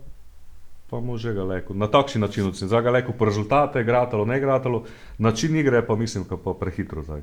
[0.91, 1.75] pa može ga leko.
[1.75, 2.69] Na takšen način oceniti.
[2.69, 4.85] Zdaj ga leko po rezultate, gratalo, ne gratalo.
[5.19, 7.23] Način igre pa mislim, da pa prehitro zdaj.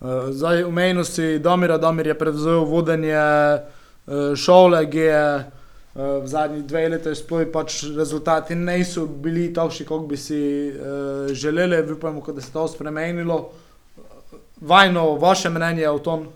[0.00, 6.26] Uh, zdaj, omenil si Domira, Domir je prevzel vodenje uh, šole, ki je uh, v
[6.26, 10.38] zadnjih dveh letih sploh pač rezultati niso bili takšni, kot bi si
[10.70, 13.50] uh, želeli, upamo, da se je to spremenilo.
[14.60, 16.28] Vajno, vaše mnenje o tom?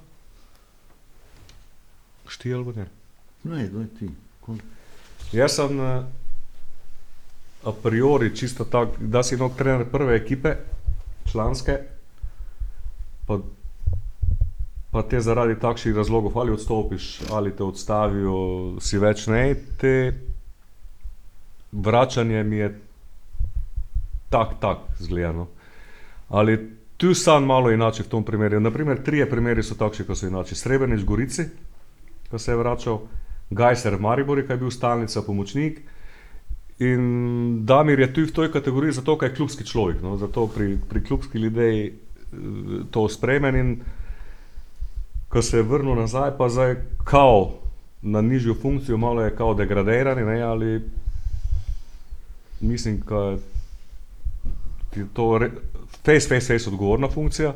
[2.26, 2.86] Šti ali ne?
[3.44, 4.10] Ne, daj ti.
[4.40, 4.56] Ko-
[5.32, 6.02] Jaz sem eh,
[7.64, 10.56] a priori čisto tak, da si nog trener prve ekipe,
[11.32, 11.78] članske,
[13.26, 13.38] pa,
[14.90, 18.36] pa te zaradi takšnih razlogov ali odstopiš, ali te odstavijo,
[18.80, 20.12] si več ne, te
[21.72, 22.70] vračanje mi je
[24.30, 25.46] tak, tak zgledano.
[26.28, 26.58] Ali
[27.02, 28.60] Tu sam malo inače v tom primeru.
[28.60, 30.54] Naprimer, trije primeri so takšni, ko so inače.
[30.54, 31.44] Srebrenic v Gorici,
[32.30, 33.00] ko se je vračal,
[33.50, 35.80] Gajser v Mariboru, ki je bil stalnica, pomočnik.
[36.82, 37.02] In
[37.66, 40.00] Damir je tu v toj kategoriji zato, ker je klubski človek.
[40.02, 40.16] No?
[40.18, 41.92] Zato pri, pri klubskih ljudeh eh,
[42.90, 43.74] to sprejmem in
[45.32, 47.62] ko se je vrnil nazaj, pa zdaj kao
[48.02, 50.82] na nižjo funkcijo, malo je kao degradirani, ne, ali
[52.60, 53.36] mislim, da
[54.96, 55.50] je to re,
[56.04, 57.54] face, face, face odgovorna funkcija.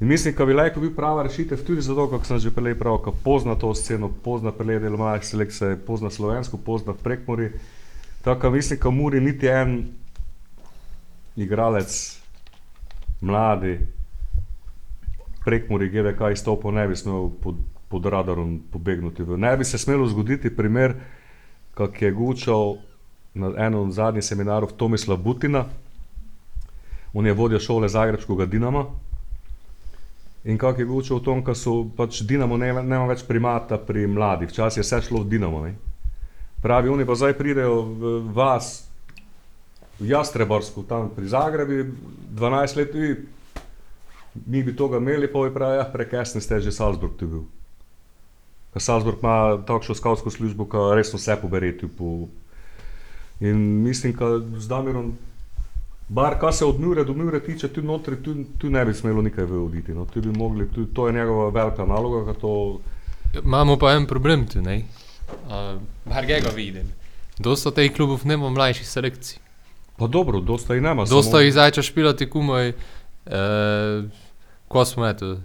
[0.00, 3.12] In mislim, da bi lahko bil prava rešitev tudi zato, kako sem že prej pravil,
[3.24, 7.50] pozna to sceno, pozna pele del malih selekcije, pozna slovensko, pozna prekmori.
[8.24, 9.88] Tako mislim, da Muri niti en
[11.36, 12.20] igralec,
[13.20, 13.78] mladi,
[15.44, 17.54] prekmori, GDK izstopil, ne bi smel pod,
[17.88, 19.22] pod radarom pobegniti.
[19.22, 20.94] Ne bi se smelo zgoditi primer,
[21.74, 22.76] kak je Gučal
[23.34, 25.64] na enem zadnjih seminarov Tomislav Butina,
[27.14, 28.86] on je vodja šole Zagrebskega Dinama.
[30.44, 34.06] In kako je Gučal v tom, da so pač Dinamo nema, nema več primata pri
[34.06, 35.60] mladih, včasih je vse šlo v Dinamo.
[35.66, 35.74] Ne?
[36.64, 38.88] Pravi, oni pa zdaj pridejo v vas,
[40.00, 41.84] v Jastreborsko, tam pri Zagrebi,
[42.32, 43.10] 12 let, vi,
[44.46, 47.44] mi bi toga imeli, pa je pravi, ja, prekesni ste že Salzburg tu bil.
[48.72, 51.86] Ker Salzburg ima takšno skavtsko službo, ki resno vse pobereti.
[51.86, 52.26] Po...
[53.40, 55.12] In mislim, da z Damirom,
[56.08, 59.22] bar kar se od Mure do Mure tiče, tu notri, tu, tu ne bi smelo
[59.22, 59.94] nikaj oditi.
[59.94, 60.06] No.
[60.06, 62.34] Tu bi mogli, tu, to je njegova velika naloga.
[62.40, 62.80] To...
[63.44, 64.82] Imamo pa en problem tu, ne?
[65.46, 66.92] Uh, Bar ga vidim.
[67.38, 69.38] Dosta teh klubov nema mlajših selekcij.
[69.96, 71.04] Pa dobro, dosta i nema.
[71.04, 74.04] Dosta samo- jih zdaj če špilati kumaj, uh,
[74.68, 75.36] ko smo eto,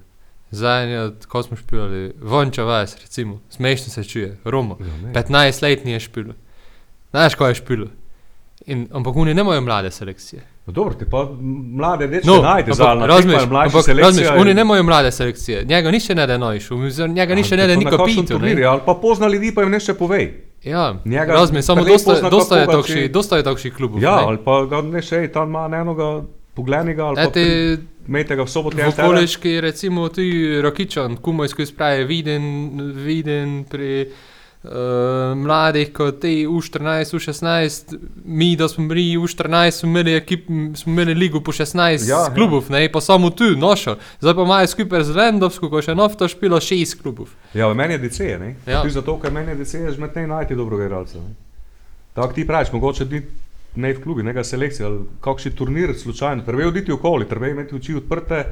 [0.52, 5.14] zadnje, ko smo špilali, Vonča Vas, recimo, smešno se čuje, Roma, Ja, ne.
[5.14, 6.34] 15 letni je špilo.
[7.12, 7.88] Znaš, ko je špilo?
[8.66, 10.42] In, ampak oni nemajo mlade selekcije.
[10.70, 11.30] No, dobro, ti pa
[11.72, 15.64] mlade dečke no, najde za na razumeš, ampak, razumeš, oni nemajo mlade selekcije.
[15.66, 18.40] Njega nišče ne da nojšu, njega nišče ne da na niko pitu.
[18.40, 18.64] Ne?
[18.64, 20.34] Ali pa pozna ljudi, pa jim nešto povej.
[20.64, 24.04] Ja, Njega razumeš, samo dosta, dosta, je če- dosta je takšnih klubov.
[24.04, 24.24] Ja, ne.
[24.24, 26.22] ali pa ga ne še, tam ima enoga
[26.54, 28.78] poglednega, ali pa Ete, imejte ga v soboto.
[28.78, 30.30] v okoliški, recimo, ti
[30.62, 32.44] Rokičan, kumojsko izpravi, viden,
[32.96, 34.06] viden pri
[35.36, 40.46] mladih, kot ti U14, U16, mi, da smo bili U14, smo imeli, ekip,
[40.76, 42.34] smo imeli ligo po 16 Ja, ja, ja.
[42.34, 43.96] klubov, ne, pa samo tu, nošo.
[44.20, 47.32] Zdaj pa imajo skupaj z Lendovsko, ko še nofto špilo 6 klubov.
[47.54, 48.56] Ja, meni je DC, ne?
[48.66, 48.74] Ja.
[48.74, 48.82] Ja.
[48.82, 51.18] Tudi zato, ker meni je DC, je že med ne najti dobrega igralca.
[51.18, 51.36] ne.
[52.14, 53.22] Tako ti praviš, mogoče ni
[53.76, 57.52] ne v klubi, neka selekcija, ali kakšen turnir slučajno, treba je oditi okoli, treba je
[57.52, 58.44] imeti oči odprte,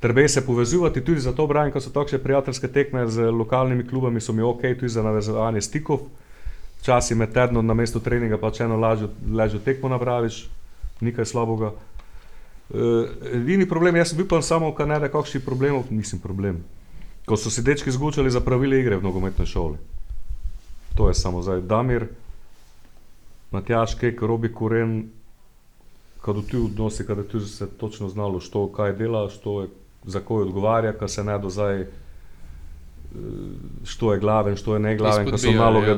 [0.00, 4.20] treba je se povezivati tudi zato, Brian, ko so takšne prijateljske tekme z lokalnimi klubami,
[4.20, 6.06] so mi ok, tudi za navezovanje stikov.
[6.80, 10.46] Včasih med tednom na mestu treninga pač eno lažjo, tekmo napraviš,
[11.00, 11.72] nekaj slabega.
[12.68, 16.62] Uh, edini problem, jaz bil pa samo, kar ne da kakšnih problemov, nisem problem.
[17.26, 19.78] Ko so se dečki zgučali za pravile igre v nogometni šoli.
[20.96, 21.60] To je samo zdaj.
[21.60, 22.06] Damir,
[23.50, 25.08] Matjaš, Kek, Robi Kuren,
[26.20, 29.68] kad ti odnosi, kada ti se točno znalo, što kaj dela, što je,
[30.08, 31.86] za koje odgovarja, kad se ne do zdaj, eh,
[33.84, 35.90] što je glaven, što je neglaven, kad so Izpodbijali, naloge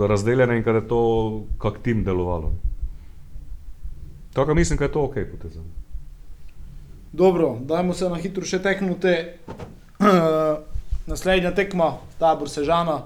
[0.00, 0.06] ja.
[0.06, 2.52] razdeljene in kada je to kak tim delovalo.
[4.32, 5.60] Tako mislim, da je to ok poteza.
[7.12, 9.14] Dobro, dajmo se na hitro še teknuti.
[11.10, 13.02] Naslednja tekma, tabor Sežana.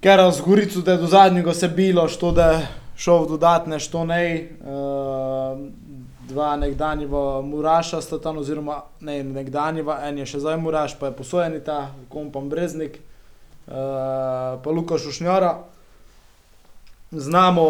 [0.00, 2.66] Ker z Gorico, da je do zadnjega se bilo, što da je
[2.96, 4.48] šel v dodatne, što ne.
[4.60, 5.87] Uh,
[6.28, 11.16] dva nekdanjega Muraša sta tam, oziroma ne nekdanjega, en je še zdaj Muraš, pa je
[11.16, 13.74] posojeni ta, kompam Breznik, uh,
[14.62, 15.54] pa Luka Šušnjara.
[17.10, 17.66] Znamo,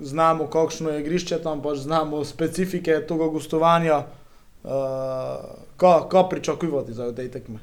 [0.00, 4.02] znamo, kakšno je igrišče tam, pač znamo specifike tega gostovanja.
[4.64, 7.58] Uh, Kaj ka pričakujete za te tekme?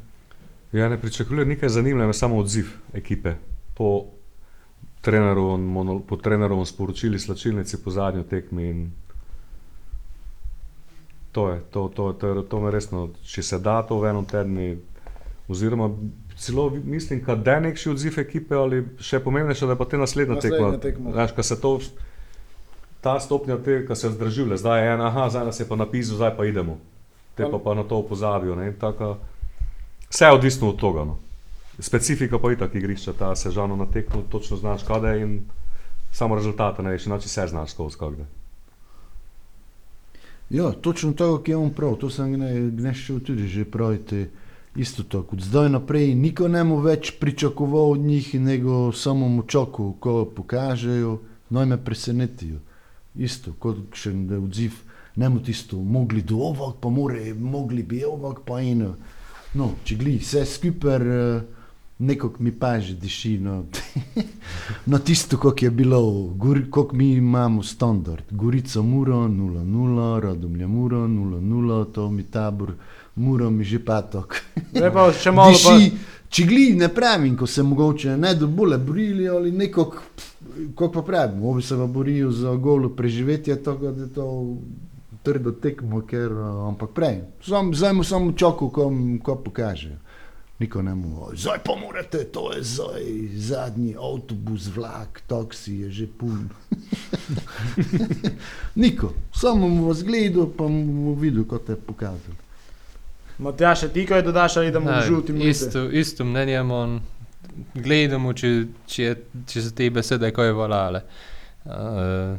[0.71, 3.35] Ja, ne pričakujem nekaj zanimivega, samo odziv ekipe
[3.75, 4.05] po
[5.01, 8.69] trenerovem, po trenerovem sporočili slačilnici po zadnji tekmi.
[8.69, 8.91] in
[11.31, 14.65] To je, to, to, to, to me resno, če se da to v enem tednu,
[15.47, 15.89] oziroma
[16.37, 20.35] celo mislim, da je nekši odziv ekipe, ali še pomembnejše, da je pa te naslednja
[20.35, 21.11] Naslednja tekma.
[21.11, 21.71] Znaš, ko se to,
[23.01, 26.17] ta stopnja, te, ko se zdržuje, zdaj je ena, aha, zdaj nas je pa napisal,
[26.17, 26.77] zdaj pa idemo.
[27.35, 28.55] Te pa, pa na to pozabijo.
[28.55, 29.15] ne, Taka,
[30.09, 31.05] vse je odvisno od tega.
[31.05, 31.17] No.
[31.79, 35.39] Specifika pa je tako igrišča, ta sežano na tekmo, točno znaš, kaj je in
[36.11, 38.25] samo rezultate ne veš, inače vse znaš skozi kagde.
[40.51, 42.33] Ja, točno tako, kot je on prav, to sem
[42.75, 44.29] gneščil tudi že pravite.
[44.75, 49.43] Isto tako, od zdaj naprej niko ne mu več pričakoval od njih, nego samo mu
[49.43, 51.17] čakal, ko pokažejo,
[51.49, 52.59] naj me presenetijo.
[53.15, 54.77] Isto, kot še en odziv
[55.15, 58.95] ne mu tisto, mogli do ovog, pa more, mogli bi ovog, pa eno.
[59.53, 61.60] No, če gli, vse skupaj, uh,
[62.01, 63.37] nekako mi pa že diši.
[63.37, 63.65] No,
[64.89, 66.33] no tisto, kako je bilo,
[66.71, 68.23] kako mi imamo standard.
[68.31, 72.73] Gorica Muro 0-0, Radomlja Muro 0-0, to mi tabor,
[73.15, 74.41] Muro mi že patok.
[74.73, 75.91] Zdaj pa še malo pa, Diši,
[76.29, 80.03] če gli ne pravim, ko se mogoče ne do bolje borili ali nekako,
[80.75, 84.27] kako pa pravim, obi se pa borijo za golo preživetje, tako da je to
[85.23, 88.89] trdo tekmo, ker, uh, ampak prej, sam, zdaj mu samo čakal, ko,
[89.21, 89.99] ko pokaže.
[90.61, 93.01] Niko ne mu, zdaj pa morate, to je zdaj
[93.35, 96.49] zadnji avtobus, vlak, taksi je že pun.
[98.75, 102.35] Niko, samo mu vas gledal, pa mu videl, kot je pokazal.
[103.39, 105.49] Matjaš, ti kaj dodaš ali idemo v Ne, žuti minute?
[105.49, 106.99] Isto, isto mnenje imam.
[107.73, 108.51] Gledamo, če,
[108.85, 111.01] če, je- če so te besede kaj valale.
[111.65, 112.37] Uh,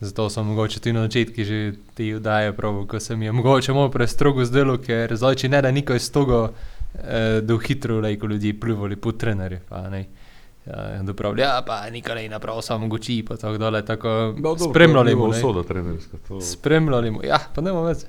[0.00, 1.58] zato sem mogoče tudi na začetku že
[1.94, 5.62] ti vdaje prav, ko se mi je mogoče malo prestrogo zdelo, ker zdaj če ne
[5.62, 6.73] da nikaj z togo, uh,
[7.42, 9.58] da hitro lejko ljudi plivali po trenerju.
[10.66, 14.34] Ja, dopravlja, ja, pa nikaj ne naprav, samo goči, pa tako dole, tako
[14.70, 15.30] spremljali bomo.
[15.30, 16.16] Usoda trenerska.
[16.28, 16.40] To...
[16.40, 18.06] Spremljali bomo, ja, pa ne bomo več.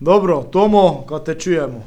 [0.00, 1.84] Dobro, Tomo, ko te čujemo.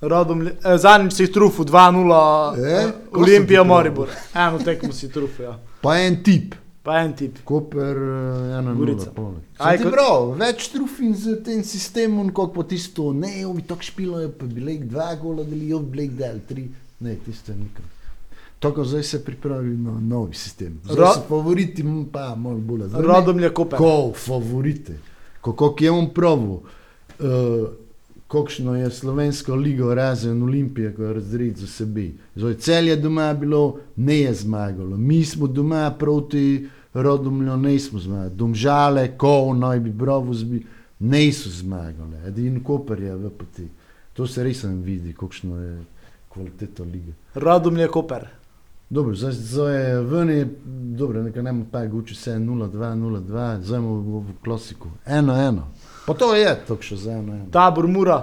[0.00, 4.08] Radom, eh, zadnjič si trufil 2-0, E, eh, Olimpija ti Maribor.
[4.34, 5.58] Eno tekmo si trufil, ja.
[5.80, 6.54] Pa en tip.
[6.82, 7.38] Pa en tip.
[7.44, 9.10] Koper, eh, ena Gorica.
[9.58, 14.30] Aj, ko- prav, več trufin z tem sistemom, kot pa tisto, ne, ovi tako špilajo,
[14.30, 16.68] pa bi lek dva gola delijo, bi lek del tri.
[17.00, 17.84] Ne, tisto nikam.
[18.58, 20.80] Tako zdaj se pripravi na novi sistem.
[20.84, 22.86] Zdaj so favoriti, pa malo bolj.
[22.86, 23.78] Zdaj ne- Radom je Koper.
[23.78, 24.96] Ko favorite,
[25.40, 26.58] kako je on pravi,
[27.20, 27.68] uh,
[28.28, 32.14] kakšno je slovensko ligo razen Olimpije, ko je razred za sebi.
[32.36, 34.96] Zdaj cel je doma bilo, ne je zmagalo.
[34.96, 38.34] Mi smo doma proti Rodomlju, ne smo zmagali.
[38.34, 40.66] Domžale, ko naj bi bravo zbi,
[40.98, 42.16] ne so zmagali.
[42.26, 43.68] Edin Koper je v poti.
[44.12, 45.78] To se res ne vidi, kakšno je
[46.28, 47.12] kvaliteta lige.
[47.34, 48.26] Radom je Koper.
[48.90, 50.48] Dobro, zdaj, zdaj je ven, je,
[50.96, 54.88] dobro, nekaj ne pa guči vse 0-2, 0-2, zdaj imamo v klasiku.
[55.06, 55.60] 1-1.
[56.08, 57.50] Pa to je, tako še za 1-1.
[57.52, 58.18] Tabor Mura.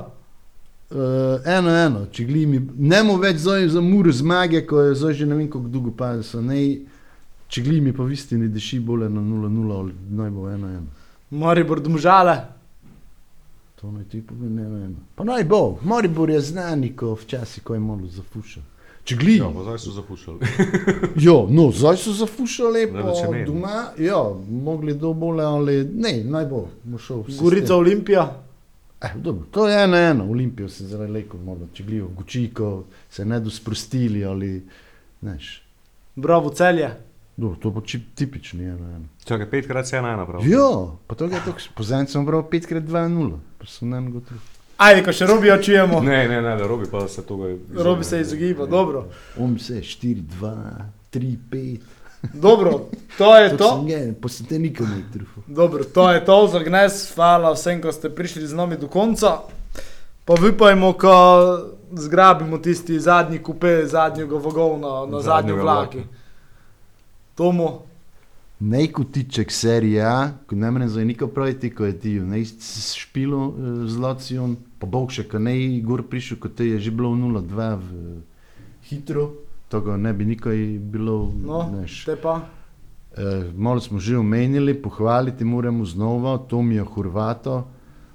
[0.90, 5.16] Uh, eno, eno, če glimi, ne mu več zdaj za mur zmage, ko je zdaj
[5.20, 6.60] že ne vem, kako dolgo pa so ne,
[7.50, 10.84] če glimi pa v istini diši bolje na 0-0 ali naj bo 1-1.
[11.42, 12.36] Maribor Domžale.
[13.82, 14.94] To naj ti pove, ne vem.
[15.18, 18.62] Pa naj bo, Maribor je znani, ko včasih ko je malo zafuša.
[19.06, 19.38] Če glimi.
[19.44, 20.48] Ja, pa zdaj so zapuščali.
[21.22, 23.44] Ja, no, zdaj so zafušali, pa več ne.
[23.46, 24.18] doma, ja,
[24.66, 26.64] mogli do bolje, ali ne, naj bo,
[26.98, 27.22] šel.
[27.38, 28.26] Gorica Olimpija.
[29.06, 31.38] Eh, dobro, to je ena, ena, Olimpijo se zdaj leko,
[31.74, 32.72] če glijo v Gučiko,
[33.12, 34.56] se ne do sprostili ali,
[35.22, 35.52] neš.
[36.16, 36.90] Bravo Celje.
[37.38, 39.06] Dobro, to bo čip, tipični ena, ena.
[39.28, 40.50] Čakaj, petkrat se ena napravi.
[40.50, 40.70] Ja,
[41.08, 44.55] pa to je tako, pozadnji sem bral 5x2-0, pa sem ne gotovo.
[44.78, 46.02] Ajde, ko še Robijo čujemo.
[46.04, 47.54] Ne, ne, ne, da robi pa se toga.
[47.74, 49.06] Robi se izogiba, dobro.
[49.40, 50.52] On se 4-2,
[51.14, 51.78] 3-5.
[52.34, 53.86] Dobro, to je to.
[54.22, 55.44] Pa se te nikam ne trufil.
[55.48, 57.16] Dobro, to je to za gnes.
[57.16, 59.40] Hvala vsem, ko ste prišli z nami do konca.
[60.26, 61.16] Pa vipajmo, ko
[61.94, 66.04] zgrabimo tisti zadnji kupe, zadnjega vagovna na zadnji vlaki.
[67.36, 67.80] Tomu,
[68.60, 72.44] Najkotiček serije A, ko ne mre za niko praviti, ko je ti v
[72.96, 76.80] špilu eh, z Lacijon, pa bog še, ko ne je gor prišel, ko te je
[76.80, 78.22] že bilo 0-2 v
[78.88, 79.32] hitro,
[79.68, 82.06] to ne bi nikoj bilo, no, neš.
[82.06, 82.40] te pa.
[83.18, 87.68] Eh, malo smo že omenili, pohvaliti moramo znova Tomijo Hrvato,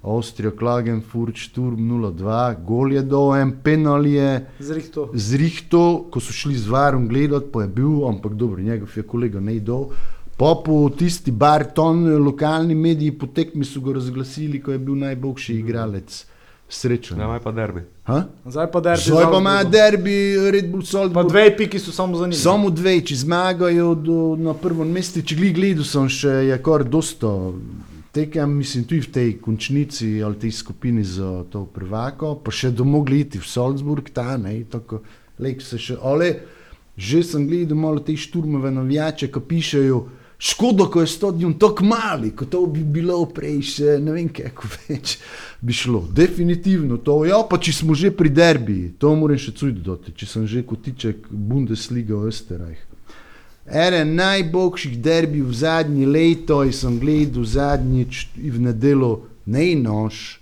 [0.03, 5.11] Avstrijo Klagenfurt, Sturm 0-2, gol je do en penal je Zrihto.
[5.13, 9.41] zrihto, ko so šli z varom gledati, pa je bil, ampak dobro, njegov je kolega
[9.41, 9.93] ne dol.
[10.41, 15.55] Pa po tisti Barton, lokalni mediji po tekmi so ga razglasili, ko je bil najboljši
[15.61, 16.27] igralec.
[16.71, 17.19] Srečen.
[17.19, 17.81] Maj pa derbi.
[18.07, 18.23] Ha?
[18.47, 19.03] Zdaj pa derbi.
[19.03, 20.17] Zdaj pa ima derbi
[20.55, 21.29] Red Bull Pa Salzburg.
[21.29, 22.39] dve piki so samo za njim.
[22.39, 27.55] Samo dve, če zmagajo do, na prvem mestu, če gledal sem še, je kar dosto
[28.13, 33.21] tekem, mislim, tudi v tej končnici ali tej skupini za to prvako, pa še domogli
[33.27, 35.03] iti v Salzburg, ta ne, tako,
[35.39, 36.33] lek se še, ale
[36.97, 40.01] že sem gledal malo te šturmove navijače, ki pišejo,
[40.41, 44.29] škodo, ko je 100 dni tako mali, kot to bi bilo prej, še ne vem,
[44.33, 45.19] kako več
[45.61, 46.07] bi šlo.
[46.17, 50.27] Definitivno to, ja, pa če smo že pri derbiji, to moram še cuj dodati, če
[50.27, 52.87] sem že kotiček Bundesliga v Österreich.
[53.71, 59.11] Eden najboljših derbijev v zadnji leto, sem gledal zadnjič v nedelo,
[59.47, 60.41] ne nož,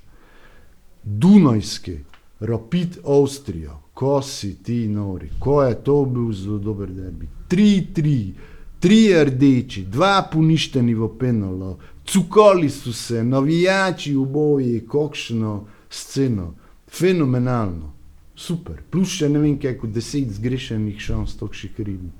[1.03, 1.96] Dunajski,
[2.40, 7.26] Rapid Avstrijo, ko si ti nori, ko je to bil zelo dober derbi.
[7.51, 16.55] 3-3 trije rdeči, dva poništeni v penalo, cukoli so se, navijači oboji, kakšno sceno,
[16.91, 17.93] fenomenalno,
[18.37, 18.83] super.
[18.91, 22.14] Plus še ne vem, kaj kot deset zgrešenih šans tokših ribov.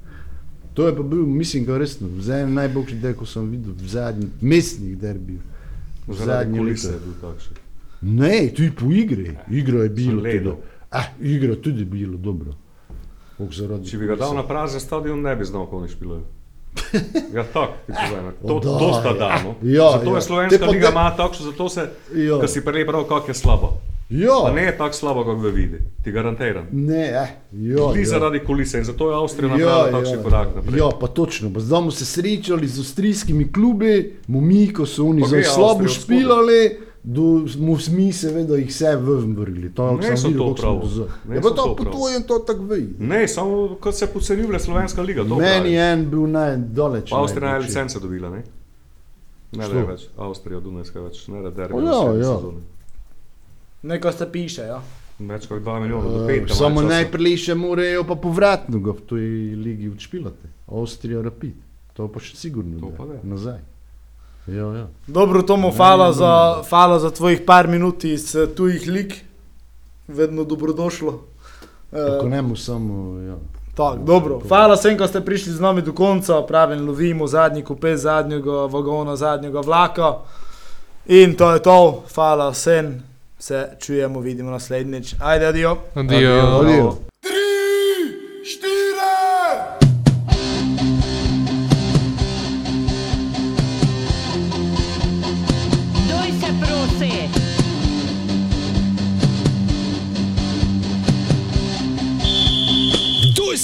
[0.75, 4.43] To je pa bil, mislim, ga resno, zadnji najboljši derbi, ko sem videl, v zadnjih
[4.43, 5.41] mestnih derbih.
[6.09, 7.65] Zadnji leta je bil takšen.
[8.01, 9.35] Ne, tudi po igri.
[9.51, 10.59] Igro je bilo ledo.
[10.91, 12.55] Ah, igro tudi bilo dobro.
[13.39, 16.38] Če bi ga dal na prazen stadion, ne bi znal, kako ne špilajo.
[17.35, 18.33] Ja, povem.
[18.43, 19.15] To, da, to sta ja.
[19.17, 19.55] dano.
[19.63, 20.15] Ja, zato ja.
[20.15, 22.41] je slovenska pa liga de- ima takšno, zato se, Ja.
[22.41, 23.67] ko si prej prav, kako je slabo.
[23.69, 26.67] Pa Ja, ne je tako slabo, kako ga vidi, ti garantiram.
[26.73, 28.07] ne, eh, ja, Ti ja.
[28.07, 30.79] zaradi kulise in zato je Avstrija napravila takšen korak naprej.
[30.79, 31.53] Ja, pa točno.
[31.53, 33.93] Pa zdaj smo se srečali z avstrijskimi klubi,
[34.27, 37.23] mu mi, ko so oni Pa zelo slabo špilali, do,
[37.91, 39.71] mi seveda jih vse ven vrgli.
[39.71, 40.81] To Ne so videl, to prav.
[41.25, 41.93] Ne Ja, so pa to to prav.
[41.93, 42.79] tvojem to tako ve.
[42.99, 45.23] Ne, samo kot se podcenjuje slovenska liga.
[45.23, 45.73] to Meni pravi.
[45.73, 47.11] je en bil najdaleč.
[47.11, 48.43] Pa Avstrija je licence dobila, ne?
[49.53, 49.75] Ne, Što?
[49.75, 50.09] ne več.
[50.19, 51.85] Avstrija, Dunajska več, ne da derbi.
[51.85, 52.39] Ja, ja.
[53.83, 54.83] Neko se piše, ja.
[55.21, 56.55] Več kot 2 milijona, do Eh, 5.
[56.55, 59.21] Samo najprej še morajo pa povratno ga v toj
[59.57, 60.47] ligi odšpilati.
[60.69, 61.55] Avstrija rapid.
[61.95, 62.79] To pa še sigurno.
[62.79, 63.19] To pa ne.
[63.25, 63.59] Nazaj.
[64.49, 64.87] Ja, ja.
[65.07, 69.15] Dobro, Tomo, hvala za, hvala za tvojih par minut iz eh, tujih lig,
[70.09, 71.21] vedno dobrodošlo.
[71.91, 73.21] Tako Uh, ne mu samo.
[73.21, 73.37] Ja.
[73.75, 77.97] tak, dobro, hvala vsem, ko ste prišli z nami do konca, pravim, lovimo zadnji kupe
[77.97, 80.17] zadnjega vagona, zadnjega vlaka.
[81.07, 83.03] In to je to, hvala vsem,
[83.39, 85.15] se čujemo, vidimo naslednjič.
[85.21, 85.77] Ajde, adijo.
[85.95, 86.61] Adijo.
[86.61, 86.83] Adijo.
[86.83, 87.09] Doj